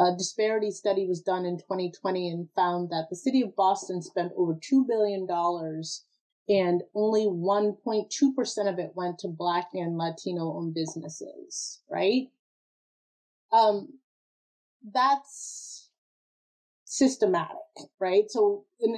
[0.00, 4.32] A disparity study was done in 2020 and found that the city of Boston spent
[4.34, 5.28] over $2 billion
[6.48, 12.28] and only 1.2% of it went to Black and Latino owned businesses, right?
[13.52, 13.98] Um,
[14.90, 15.90] that's
[16.84, 17.56] systematic,
[18.00, 18.24] right?
[18.30, 18.96] So an,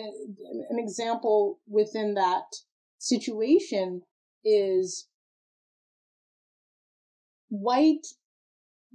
[0.71, 2.45] an example within that
[2.99, 4.03] situation
[4.45, 5.09] is
[7.49, 8.07] white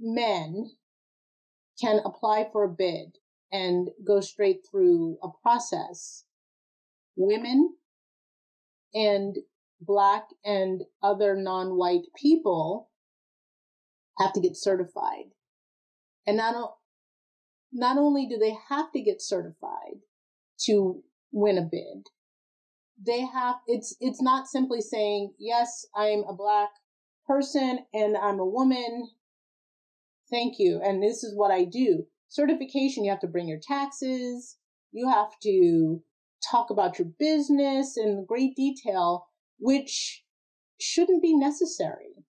[0.00, 0.70] men
[1.80, 3.18] can apply for a bid
[3.52, 6.24] and go straight through a process.
[7.16, 7.74] Women
[8.94, 9.36] and
[9.80, 12.90] black and other non-white people
[14.18, 15.30] have to get certified.
[16.26, 16.74] And not,
[17.72, 20.00] not only do they have to get certified
[20.66, 22.06] to win a bid,
[23.00, 26.70] they have, it's, it's not simply saying, yes, I'm a black
[27.26, 29.08] person and I'm a woman.
[30.30, 30.80] Thank you.
[30.82, 32.04] And this is what I do.
[32.28, 34.56] Certification, you have to bring your taxes.
[34.92, 36.02] You have to
[36.50, 39.26] talk about your business in great detail,
[39.58, 40.24] which
[40.80, 42.24] shouldn't be necessary.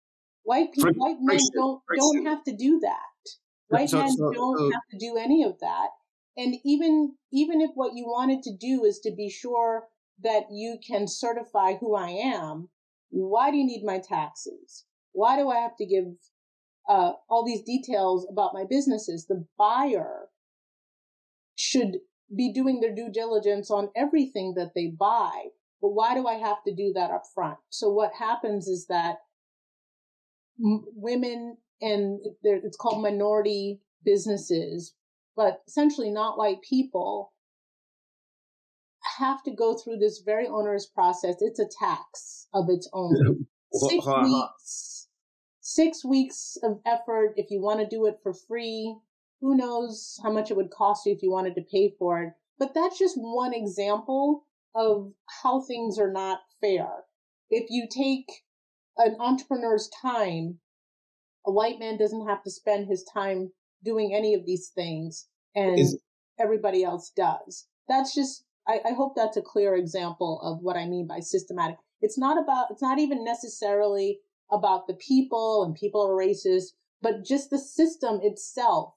[0.45, 2.99] White people, white men don't don't have to do that.
[3.69, 5.89] White men don't have to do any of that.
[6.37, 9.89] And even even if what you wanted to do is to be sure
[10.23, 12.71] that you can certify who I am,
[13.11, 14.87] why do you need my taxes?
[15.13, 16.05] Why do I have to give
[16.89, 19.27] uh, all these details about my businesses?
[19.27, 20.29] The buyer
[21.55, 21.99] should
[22.35, 25.47] be doing their due diligence on everything that they buy.
[25.81, 27.59] But why do I have to do that up front?
[27.71, 29.19] So what happens is that
[30.63, 34.95] m- women and it's called minority businesses,
[35.37, 37.33] but essentially not white people
[39.19, 41.37] have to go through this very onerous process.
[41.41, 43.47] It's a tax of its own.
[43.73, 44.98] Six weeks,
[45.69, 47.35] six weeks of effort.
[47.37, 48.97] If you want to do it for free,
[49.41, 52.33] who knows how much it would cost you if you wanted to pay for it.
[52.59, 56.89] But that's just one example of how things are not fair.
[57.51, 58.31] If you take
[58.97, 60.59] an entrepreneur's time,
[61.47, 63.53] a white man doesn't have to spend his time
[63.85, 65.99] doing any of these things and Is,
[66.39, 67.67] everybody else does.
[67.89, 71.77] That's just, I, I hope that's a clear example of what I mean by systematic.
[72.01, 74.19] It's not about, it's not even necessarily
[74.51, 78.95] about the people and people are racist, but just the system itself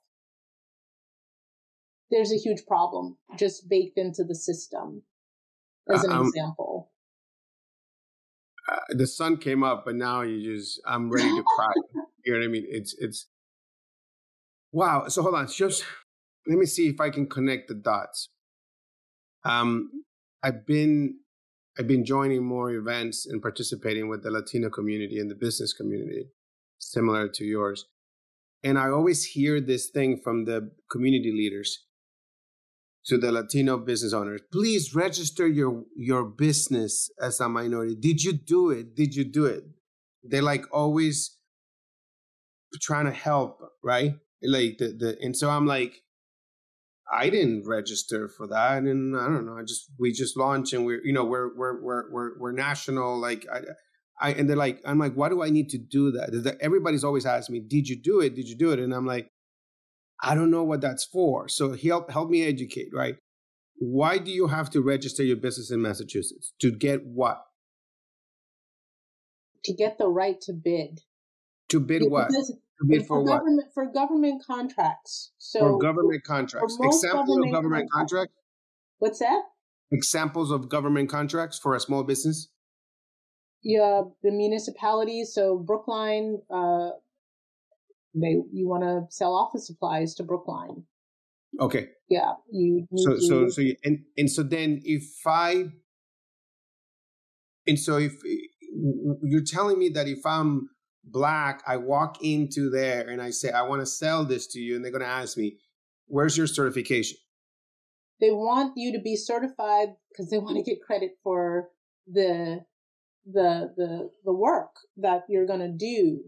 [2.11, 5.03] there's a huge problem just baked into the system
[5.89, 6.91] as an uh, um, example.
[8.71, 11.73] uh, the sun came up but now you just i'm ready to cry.
[12.23, 12.67] You know what i mean?
[12.69, 13.27] It's it's
[14.71, 15.07] wow.
[15.07, 15.47] So hold on.
[15.47, 15.83] Just
[16.45, 18.29] let me see if i can connect the dots.
[19.43, 19.89] Um
[20.43, 21.20] i've been
[21.77, 26.29] i've been joining more events and participating with the latino community and the business community
[26.77, 27.86] similar to yours
[28.63, 31.86] and i always hear this thing from the community leaders
[33.05, 37.95] to the Latino business owners, please register your your business as a minority.
[37.95, 38.95] Did you do it?
[38.95, 39.63] Did you do it?
[40.23, 41.38] They're like always
[42.79, 44.13] trying to help, right?
[44.43, 46.01] Like the, the and so I'm like,
[47.12, 49.58] I didn't register for that, and I don't know.
[49.58, 53.19] I just we just launched, and we're you know we're we're we're we're, we're national.
[53.19, 53.62] Like I,
[54.19, 56.58] I and they're like, I'm like, why do I need to do that?
[56.62, 58.36] Everybody's always asking me, did you do it?
[58.36, 58.80] Did you do it?
[58.80, 59.30] And I'm like,
[60.21, 61.50] I don't know what that's for.
[61.50, 63.17] So help help me educate, right?
[63.80, 66.54] Why do you have to register your business in Massachusetts?
[66.60, 67.43] To get what?
[69.65, 71.02] To get the right to bid.
[71.69, 72.32] To bid what?
[72.81, 73.39] For, for what?
[73.39, 75.31] Government, for government contracts.
[75.37, 76.77] So for government contracts.
[76.77, 78.11] For Examples government of government contracts.
[78.11, 78.35] contracts.
[78.99, 79.41] What's that?
[79.91, 82.49] Examples of government contracts for a small business.
[83.63, 85.33] Yeah, the municipalities.
[85.33, 86.91] So Brookline, uh,
[88.15, 90.83] they you want to sell office supplies to Brookline.
[91.59, 91.89] Okay.
[92.09, 92.87] Yeah, you.
[92.95, 95.65] so to, so so you, and and so then if I
[97.67, 98.13] and so if
[99.21, 100.69] you're telling me that if I'm
[101.03, 104.75] black, I walk into there and I say I want to sell this to you,
[104.75, 105.57] and they're going to ask me,
[106.07, 107.17] "Where's your certification?"
[108.19, 111.69] They want you to be certified because they want to get credit for
[112.07, 112.65] the
[113.25, 116.23] the the the work that you're going to do.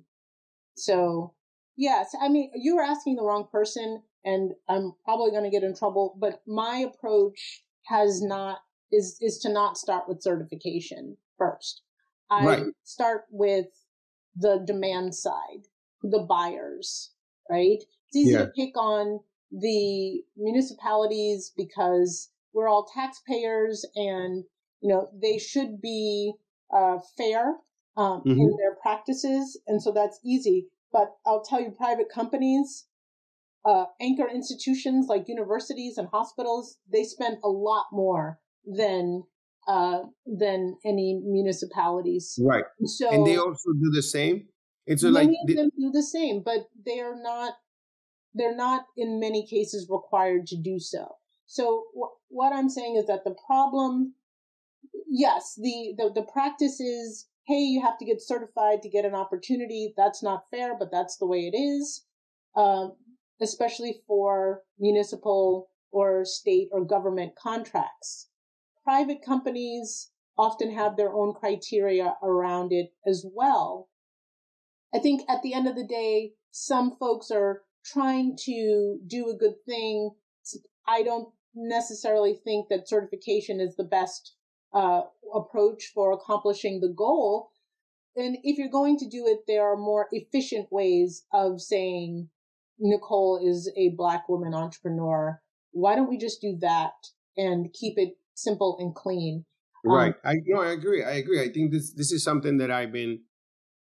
[0.75, 1.33] So
[1.75, 5.63] Yes, I mean you were asking the wrong person, and I'm probably going to get
[5.63, 6.15] in trouble.
[6.19, 8.59] But my approach has not
[8.91, 11.81] is is to not start with certification first.
[12.29, 12.63] I right.
[12.83, 13.67] start with
[14.35, 15.67] the demand side,
[16.01, 17.11] the buyers,
[17.49, 17.83] right?
[18.07, 18.45] It's easy yeah.
[18.45, 19.19] to pick on
[19.51, 24.43] the municipalities because we're all taxpayers, and
[24.81, 26.33] you know they should be
[26.75, 27.55] uh, fair
[27.97, 28.31] um, mm-hmm.
[28.31, 30.67] in their practices, and so that's easy.
[30.91, 32.85] But I'll tell you, private companies,
[33.65, 39.23] uh, anchor institutions like universities and hospitals, they spend a lot more than
[39.67, 42.39] uh, than any municipalities.
[42.41, 42.65] Right.
[42.85, 44.47] So, and they also do the same.
[44.85, 47.53] It's many like of they, them do the same, but they are not.
[48.35, 51.07] They're not in many cases required to do so.
[51.45, 51.83] So
[52.29, 54.15] what I'm saying is that the problem,
[55.07, 59.13] yes, the, the, the practice is, hey, you have to get certified to get an
[59.13, 59.93] opportunity.
[59.95, 62.05] That's not fair, but that's the way it is.
[62.55, 62.87] Uh,
[63.41, 68.29] especially for municipal or state or government contracts.
[68.83, 73.89] Private companies often have their own criteria around it as well.
[74.93, 79.37] I think at the end of the day, some folks are trying to do a
[79.37, 80.11] good thing.
[80.87, 84.35] I don't necessarily think that certification is the best
[84.73, 85.03] uh,
[85.33, 87.51] approach for accomplishing the goal.
[88.15, 92.29] And if you're going to do it, there are more efficient ways of saying
[92.79, 95.41] Nicole is a black woman entrepreneur.
[95.71, 96.93] Why don't we just do that
[97.37, 99.45] and keep it simple and clean?
[99.87, 100.15] Um, right.
[100.23, 101.03] I no, I agree.
[101.03, 101.41] I agree.
[101.41, 103.21] I think this this is something that I've been,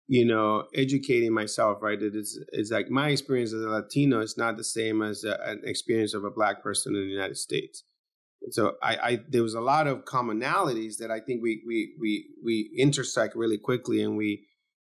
[0.07, 1.79] you know, educating myself.
[1.83, 1.99] Right.
[1.99, 5.39] That is it's like my experience as a Latino is not the same as a,
[5.45, 7.85] an experience of a black person in the United States.
[8.51, 12.27] So I, I there was a lot of commonalities that I think we we we
[12.45, 14.47] we intersect really quickly, and we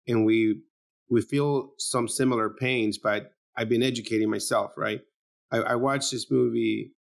[0.06, 0.62] and we
[1.10, 4.72] we feel some similar pains, but I've been educating myself.
[4.76, 5.00] Right.
[5.52, 6.92] I, I watched this movie,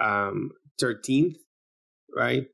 [0.00, 1.36] um, Thirteenth,
[2.16, 2.44] right?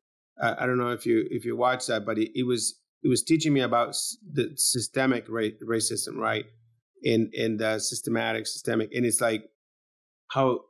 [0.41, 3.09] I, I don't know if you if you watch that, but it, it was it
[3.09, 3.95] was teaching me about
[4.33, 6.47] the systemic ra- racism, right?
[7.05, 9.45] And and uh, systematic, systemic, and it's like
[10.33, 10.61] how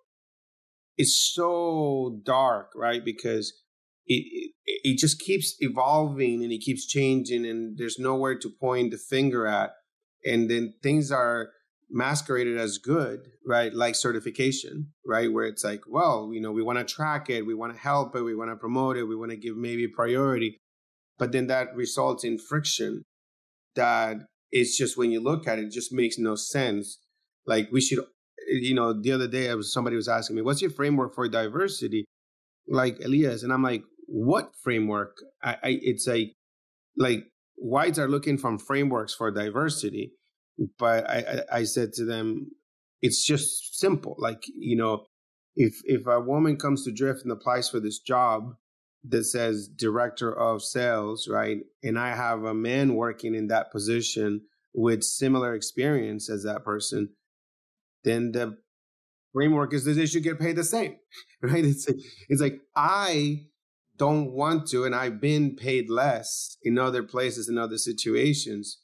[0.97, 3.05] it's so dark, right?
[3.05, 3.53] Because
[4.07, 8.93] it, it, it just keeps evolving and it keeps changing, and there's nowhere to point
[8.93, 9.71] the finger at,
[10.25, 11.51] and then things are
[11.91, 13.75] masqueraded as good, right?
[13.75, 15.33] Like certification, right?
[15.33, 18.15] Where it's like, well, you know, we want to track it, we want to help
[18.17, 20.59] it, we want to promote it, we want to give maybe priority.
[21.19, 23.03] But then that results in friction
[23.75, 24.19] that
[24.51, 26.99] it's just when you look at it, it just makes no sense.
[27.47, 28.05] Like we should,
[28.49, 32.05] you know, the other day somebody was asking me, what's your framework for diversity?
[32.69, 35.17] Like Elias, and I'm like, what framework?
[35.43, 36.35] I, I it's like
[36.97, 37.25] like
[37.57, 40.13] whites are looking from frameworks for diversity
[40.79, 42.51] but I, I, said to them,
[43.03, 44.15] it's just simple.
[44.19, 45.07] Like, you know,
[45.57, 48.55] if if a woman comes to Drift and applies for this job
[49.05, 54.43] that says director of sales, right, and I have a man working in that position
[54.75, 57.11] with similar experience as that person,
[58.05, 58.59] then the
[59.33, 60.97] framework is that they should get paid the same,
[61.43, 61.65] right?
[61.65, 61.89] It's
[62.29, 63.47] it's like I
[63.97, 68.79] don't want to, and I've been paid less in other places in other situations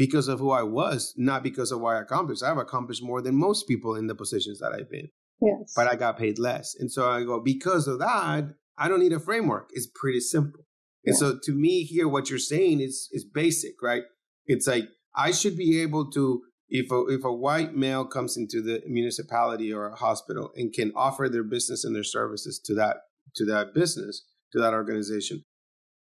[0.00, 2.42] because of who I was, not because of what I accomplished.
[2.42, 5.10] I've accomplished more than most people in the positions that I've been.
[5.42, 5.74] Yes.
[5.76, 6.74] But I got paid less.
[6.80, 8.44] And so I go, because of that,
[8.78, 9.68] I don't need a framework.
[9.74, 10.64] It's pretty simple.
[11.04, 11.10] Yeah.
[11.10, 14.04] And so to me here, what you're saying is is basic, right?
[14.46, 14.84] It's like
[15.14, 19.70] I should be able to if a, if a white male comes into the municipality
[19.70, 22.96] or a hospital and can offer their business and their services to that
[23.36, 25.44] to that business to that organization,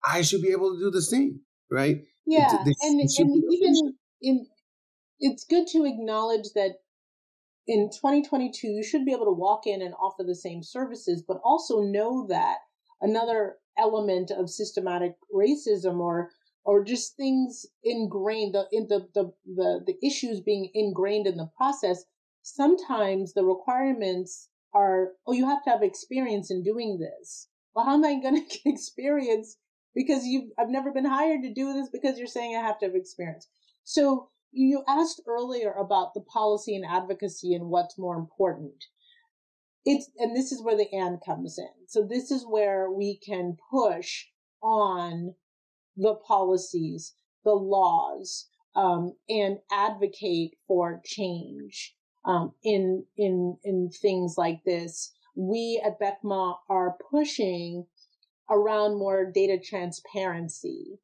[0.05, 1.97] I should be able to do the same, right?
[2.25, 4.47] Yeah, and, and even in,
[5.19, 6.81] it's good to acknowledge that
[7.67, 11.39] in 2022 you should be able to walk in and offer the same services, but
[11.43, 12.57] also know that
[13.01, 16.31] another element of systematic racism or
[16.63, 21.49] or just things ingrained the in the, the the the issues being ingrained in the
[21.57, 22.03] process
[22.43, 27.47] sometimes the requirements are oh you have to have experience in doing this.
[27.73, 29.57] Well how am i going to get experience
[29.95, 32.85] because you I've never been hired to do this because you're saying I have to
[32.87, 33.47] have experience.
[33.83, 38.85] So you asked earlier about the policy and advocacy and what's more important.
[39.85, 41.87] It's and this is where the and comes in.
[41.87, 44.25] So this is where we can push
[44.61, 45.33] on
[45.97, 54.63] the policies, the laws, um, and advocate for change um, in in in things like
[54.65, 55.11] this.
[55.35, 57.85] We at BECMA are pushing
[58.49, 60.99] around more data transparency.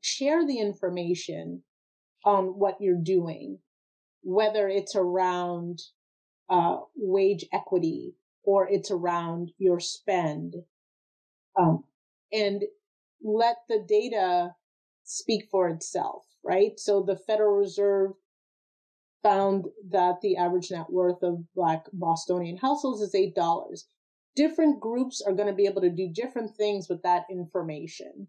[0.00, 1.62] Share the information
[2.24, 3.58] on what you're doing,
[4.22, 5.80] whether it's around
[6.48, 8.14] uh, wage equity
[8.44, 10.54] or it's around your spend.
[11.58, 11.84] Um,
[12.32, 12.62] and
[13.22, 14.54] let the data
[15.04, 16.78] speak for itself, right?
[16.78, 18.12] So the Federal Reserve
[19.22, 23.34] found that the average net worth of Black Bostonian households is $8
[24.34, 28.28] different groups are going to be able to do different things with that information.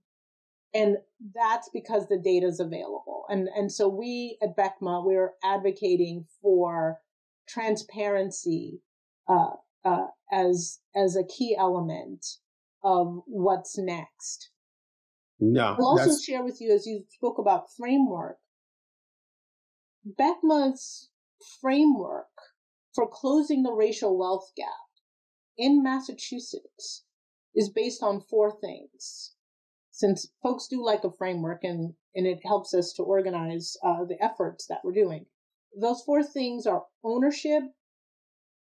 [0.73, 0.97] And
[1.35, 3.25] that's because the data is available.
[3.29, 6.99] And, and so we at BECMA, we're advocating for
[7.47, 8.81] transparency,
[9.27, 9.51] uh,
[9.85, 12.25] uh, as, as a key element
[12.83, 14.49] of what's next.
[15.39, 15.75] No.
[15.77, 18.37] I'll also share with you, as you spoke about framework,
[20.19, 21.09] BECMA's
[21.61, 22.27] framework
[22.95, 24.67] for closing the racial wealth gap
[25.57, 27.03] in Massachusetts
[27.55, 29.35] is based on four things.
[29.91, 34.17] Since folks do like a framework and, and it helps us to organize uh, the
[34.23, 35.25] efforts that we're doing.
[35.79, 37.63] Those four things are ownership.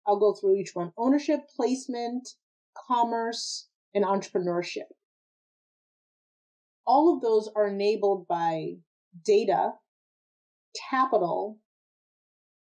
[0.05, 0.93] I'll go through each one.
[0.97, 2.29] Ownership, placement,
[2.87, 4.87] commerce, and entrepreneurship.
[6.85, 8.75] All of those are enabled by
[9.25, 9.73] data,
[10.89, 11.59] capital,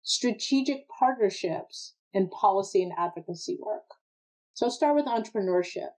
[0.02, 3.84] strategic partnerships, and policy and advocacy work.
[4.54, 5.90] So I'll start with entrepreneurship.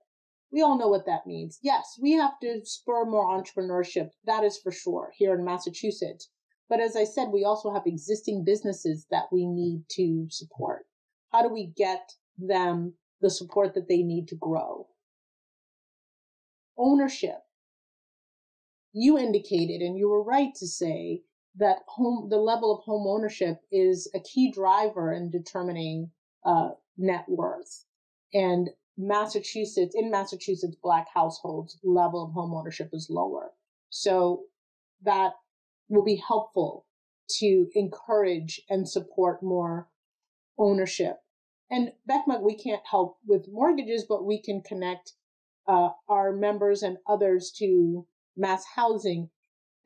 [0.53, 1.59] We all know what that means.
[1.62, 4.11] Yes, we have to spur more entrepreneurship.
[4.24, 6.30] That is for sure here in Massachusetts.
[6.68, 10.86] But as I said, we also have existing businesses that we need to support.
[11.30, 14.88] How do we get them the support that they need to grow?
[16.78, 17.38] Ownership.
[18.92, 21.22] You indicated, and you were right to say
[21.57, 26.11] that home, the level of home ownership is a key driver in determining
[26.44, 27.84] uh, net worth.
[28.35, 33.51] And Massachusetts, in Massachusetts, black households level of home ownership is lower.
[33.91, 34.45] So
[35.03, 35.33] that
[35.89, 36.87] will be helpful
[37.39, 39.89] to encourage and support more
[40.59, 41.16] ownership.
[41.70, 45.12] And BECMA, we can't help with mortgages, but we can connect
[45.66, 48.07] uh, our members and others to
[48.37, 49.30] mass housing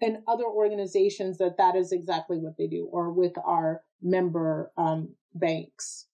[0.01, 5.15] and other organizations that that is exactly what they do, or with our member um,
[5.35, 6.06] banks.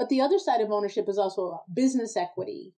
[0.00, 2.72] But the other side of ownership is also business equity.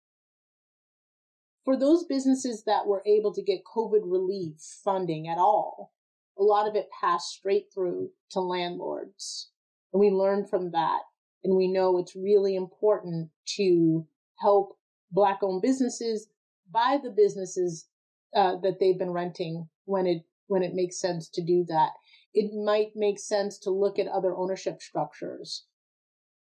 [1.64, 5.94] For those businesses that were able to get COVID relief funding at all,
[6.40, 9.52] a lot of it passed straight through to landlords.
[9.94, 11.02] And we learned from that.
[11.44, 14.08] And we know it's really important to
[14.40, 14.80] help
[15.12, 16.28] Black owned businesses
[16.72, 17.88] buy the businesses
[18.36, 21.92] uh, that they've been renting when it when it makes sense to do that.
[22.34, 25.68] It might make sense to look at other ownership structures.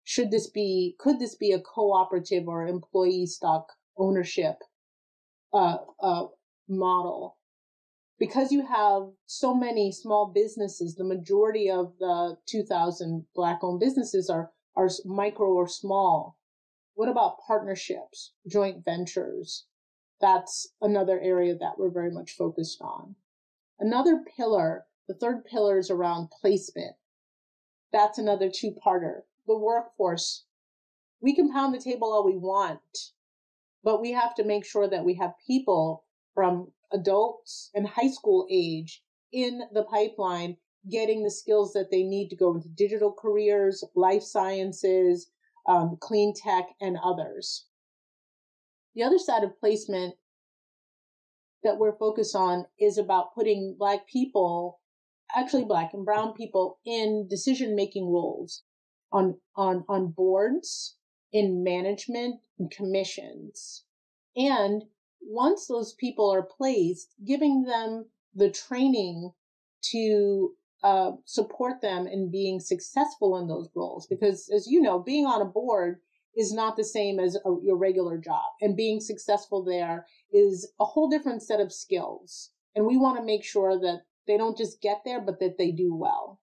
[0.09, 4.63] Should this be could this be a cooperative or employee stock ownership
[5.53, 6.27] uh, uh,
[6.69, 7.35] model?
[8.17, 14.29] Because you have so many small businesses, the majority of the 2,000 black owned businesses
[14.29, 16.37] are are micro or small.
[16.93, 19.65] What about partnerships, joint ventures?
[20.21, 23.17] That's another area that we're very much focused on.
[23.77, 26.95] Another pillar, the third pillar is around placement.
[27.91, 29.23] That's another two parter.
[29.47, 30.43] The workforce.
[31.21, 33.13] We can pound the table all we want,
[33.83, 38.45] but we have to make sure that we have people from adults and high school
[38.51, 40.57] age in the pipeline
[40.89, 45.31] getting the skills that they need to go into digital careers, life sciences,
[45.67, 47.65] um, clean tech, and others.
[48.95, 50.15] The other side of placement
[51.63, 54.79] that we're focused on is about putting Black people,
[55.35, 58.63] actually Black and Brown people, in decision making roles
[59.11, 60.95] on, on, on boards,
[61.31, 63.83] in management, and commissions.
[64.35, 64.83] And
[65.21, 69.31] once those people are placed, giving them the training
[69.91, 70.53] to
[70.83, 74.07] uh, support them in being successful in those roles.
[74.07, 75.99] Because as you know, being on a board
[76.35, 78.43] is not the same as a, your regular job.
[78.61, 82.51] And being successful there is a whole different set of skills.
[82.75, 85.71] And we want to make sure that they don't just get there, but that they
[85.71, 86.39] do well.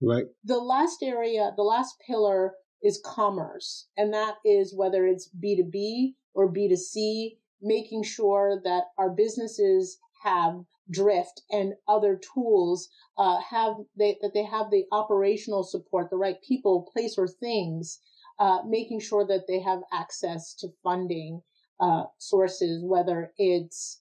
[0.00, 0.26] Right.
[0.44, 3.88] The last area, the last pillar is commerce.
[3.96, 11.42] And that is whether it's B2B or B2C, making sure that our businesses have Drift
[11.50, 12.88] and other tools
[13.18, 18.00] uh, have they, that they have the operational support the right people place or things
[18.38, 21.42] uh, making sure that they have access to funding
[21.80, 24.00] uh, sources, whether it's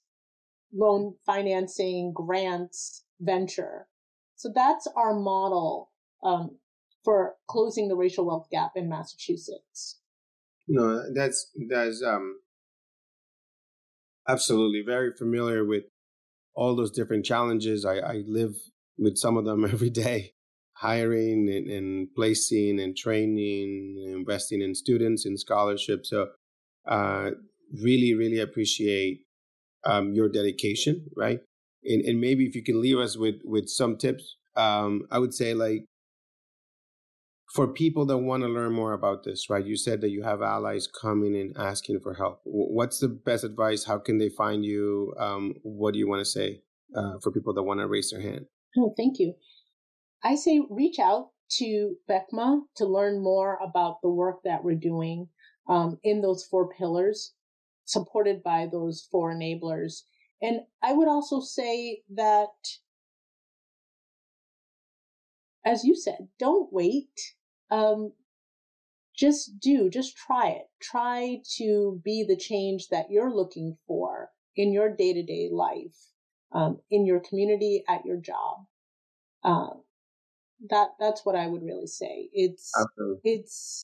[0.73, 3.87] loan financing, grants, venture.
[4.37, 5.89] So that's our model
[6.23, 6.57] um,
[7.03, 9.99] for closing the racial wealth gap in Massachusetts.
[10.67, 12.39] No, that's that's um,
[14.27, 15.85] absolutely very familiar with
[16.53, 17.85] all those different challenges.
[17.85, 18.55] I, I live
[18.97, 20.33] with some of them every day
[20.73, 26.11] hiring and, and, placing and training, investing in students and scholarships.
[26.11, 26.27] So,
[26.87, 27.31] uh,
[27.81, 29.21] really, really appreciate
[29.85, 31.39] um, your dedication, right?
[31.87, 35.33] And, and maybe if you can leave us with with some tips, um, I would
[35.33, 35.85] say like
[37.53, 39.65] for people that want to learn more about this, right?
[39.65, 42.41] You said that you have allies coming and asking for help.
[42.43, 43.85] What's the best advice?
[43.85, 45.13] How can they find you?
[45.17, 46.61] Um, what do you want to say
[46.95, 48.47] uh, for people that want to raise their hand?
[48.77, 49.33] Oh, thank you.
[50.23, 55.29] I say reach out to BECMA to learn more about the work that we're doing
[55.69, 57.33] um, in those four pillars,
[57.85, 60.01] supported by those four enablers.
[60.41, 62.47] And I would also say that,
[65.65, 67.35] as you said, don't wait.
[67.71, 68.13] Um,
[69.15, 70.69] just do, just try it.
[70.79, 75.97] Try to be the change that you're looking for in your day to day life,
[76.51, 78.65] um, in your community, at your job.
[79.43, 79.81] Um,
[80.69, 82.29] that that's what I would really say.
[82.33, 83.31] It's Absolutely.
[83.31, 83.83] it's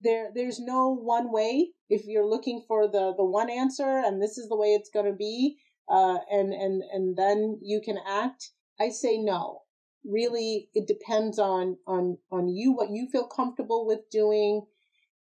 [0.00, 0.30] there.
[0.34, 1.70] There's no one way.
[1.88, 5.06] If you're looking for the the one answer and this is the way it's going
[5.06, 5.58] to be,
[5.88, 8.50] uh, and and and then you can act.
[8.80, 9.62] I say no.
[10.04, 14.66] Really, it depends on on on you, what you feel comfortable with doing,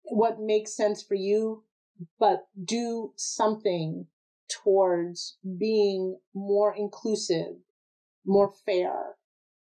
[0.05, 1.65] what makes sense for you,
[2.19, 4.07] but do something
[4.49, 7.57] towards being more inclusive,
[8.25, 9.17] more fair,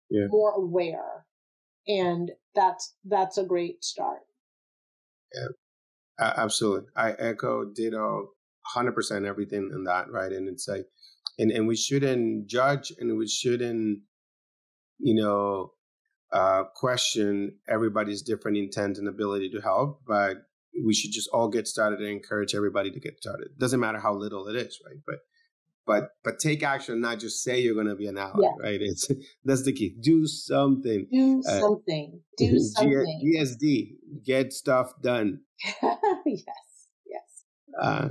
[0.10, 0.28] yeah.
[0.30, 1.26] more aware,
[1.88, 4.22] and that's that's a great start.
[5.34, 6.90] Yeah, absolutely.
[6.96, 8.30] I echo ditto,
[8.66, 10.09] hundred percent everything in that.
[10.11, 10.86] Right, and it's like,
[11.38, 13.99] and and we shouldn't judge, and we shouldn't,
[14.99, 15.72] you know,
[16.32, 20.38] uh, question everybody's different intent and ability to help, but
[20.84, 23.49] we should just all get started and encourage everybody to get started.
[23.57, 24.97] Doesn't matter how little it is, right?
[25.05, 25.20] But
[25.86, 28.49] but but take action, not just say you're going to be an ally, yeah.
[28.59, 28.82] right?
[28.82, 29.07] It's
[29.45, 29.95] that's the key.
[29.99, 31.07] Do something.
[31.11, 32.22] Do uh, something.
[32.38, 33.34] Do something.
[33.38, 35.41] GSD, get stuff done.
[36.26, 36.45] yes,
[37.05, 37.45] yes.
[37.82, 38.09] Uh,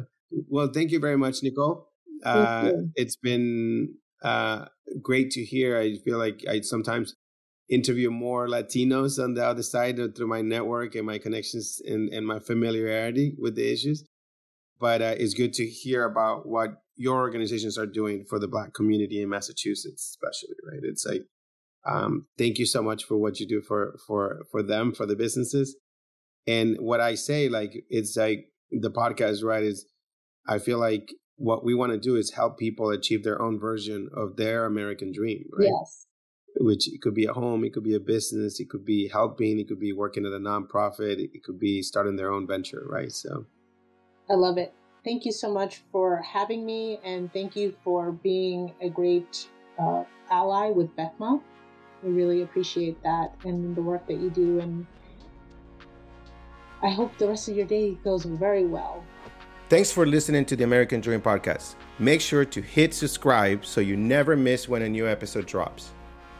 [0.49, 1.89] well, thank you very much, Nicole.
[2.25, 4.67] Uh, it's been uh,
[5.03, 5.79] great to hear.
[5.79, 7.15] I feel like I sometimes
[7.69, 12.27] interview more Latinos on the other side through my network and my connections and, and
[12.27, 14.05] my familiarity with the issues.
[14.81, 18.75] But uh, it's good to hear about what your organizations are doing for the Black
[18.75, 20.57] community in Massachusetts, especially.
[20.71, 20.81] Right?
[20.83, 21.23] It's like,
[21.87, 25.17] um, thank you so much for what you do for for for them, for the
[25.17, 25.77] businesses.
[26.47, 29.63] And what I say, like, it's like the podcast, right?
[29.63, 29.87] Is
[30.47, 34.09] I feel like what we want to do is help people achieve their own version
[34.15, 35.69] of their American dream, right?
[35.69, 36.07] Yes
[36.57, 39.59] which it could be at home, it could be a business, it could be helping,
[39.59, 43.11] it could be working at a nonprofit, it could be starting their own venture, right?
[43.13, 43.47] So
[44.31, 44.73] I love it.
[45.05, 50.05] Thank you so much for having me, and thank you for being a great uh,
[50.31, 51.43] ally with BECMA.
[52.03, 54.87] We really appreciate that and the work that you do, and
[56.83, 59.05] I hope the rest of your day goes very well.
[59.75, 61.75] Thanks for listening to the American Dream Podcast.
[61.99, 65.91] Make sure to hit subscribe so you never miss when a new episode drops.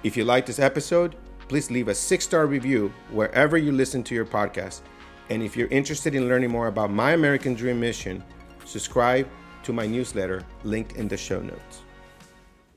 [0.05, 1.17] If you like this episode,
[1.49, 4.83] please leave a six star review wherever you listen to your podcast.
[5.31, 8.23] And if you're interested in learning more about my American Dream mission,
[8.67, 9.29] subscribe
[9.65, 11.84] to my newsletter linked in the show notes.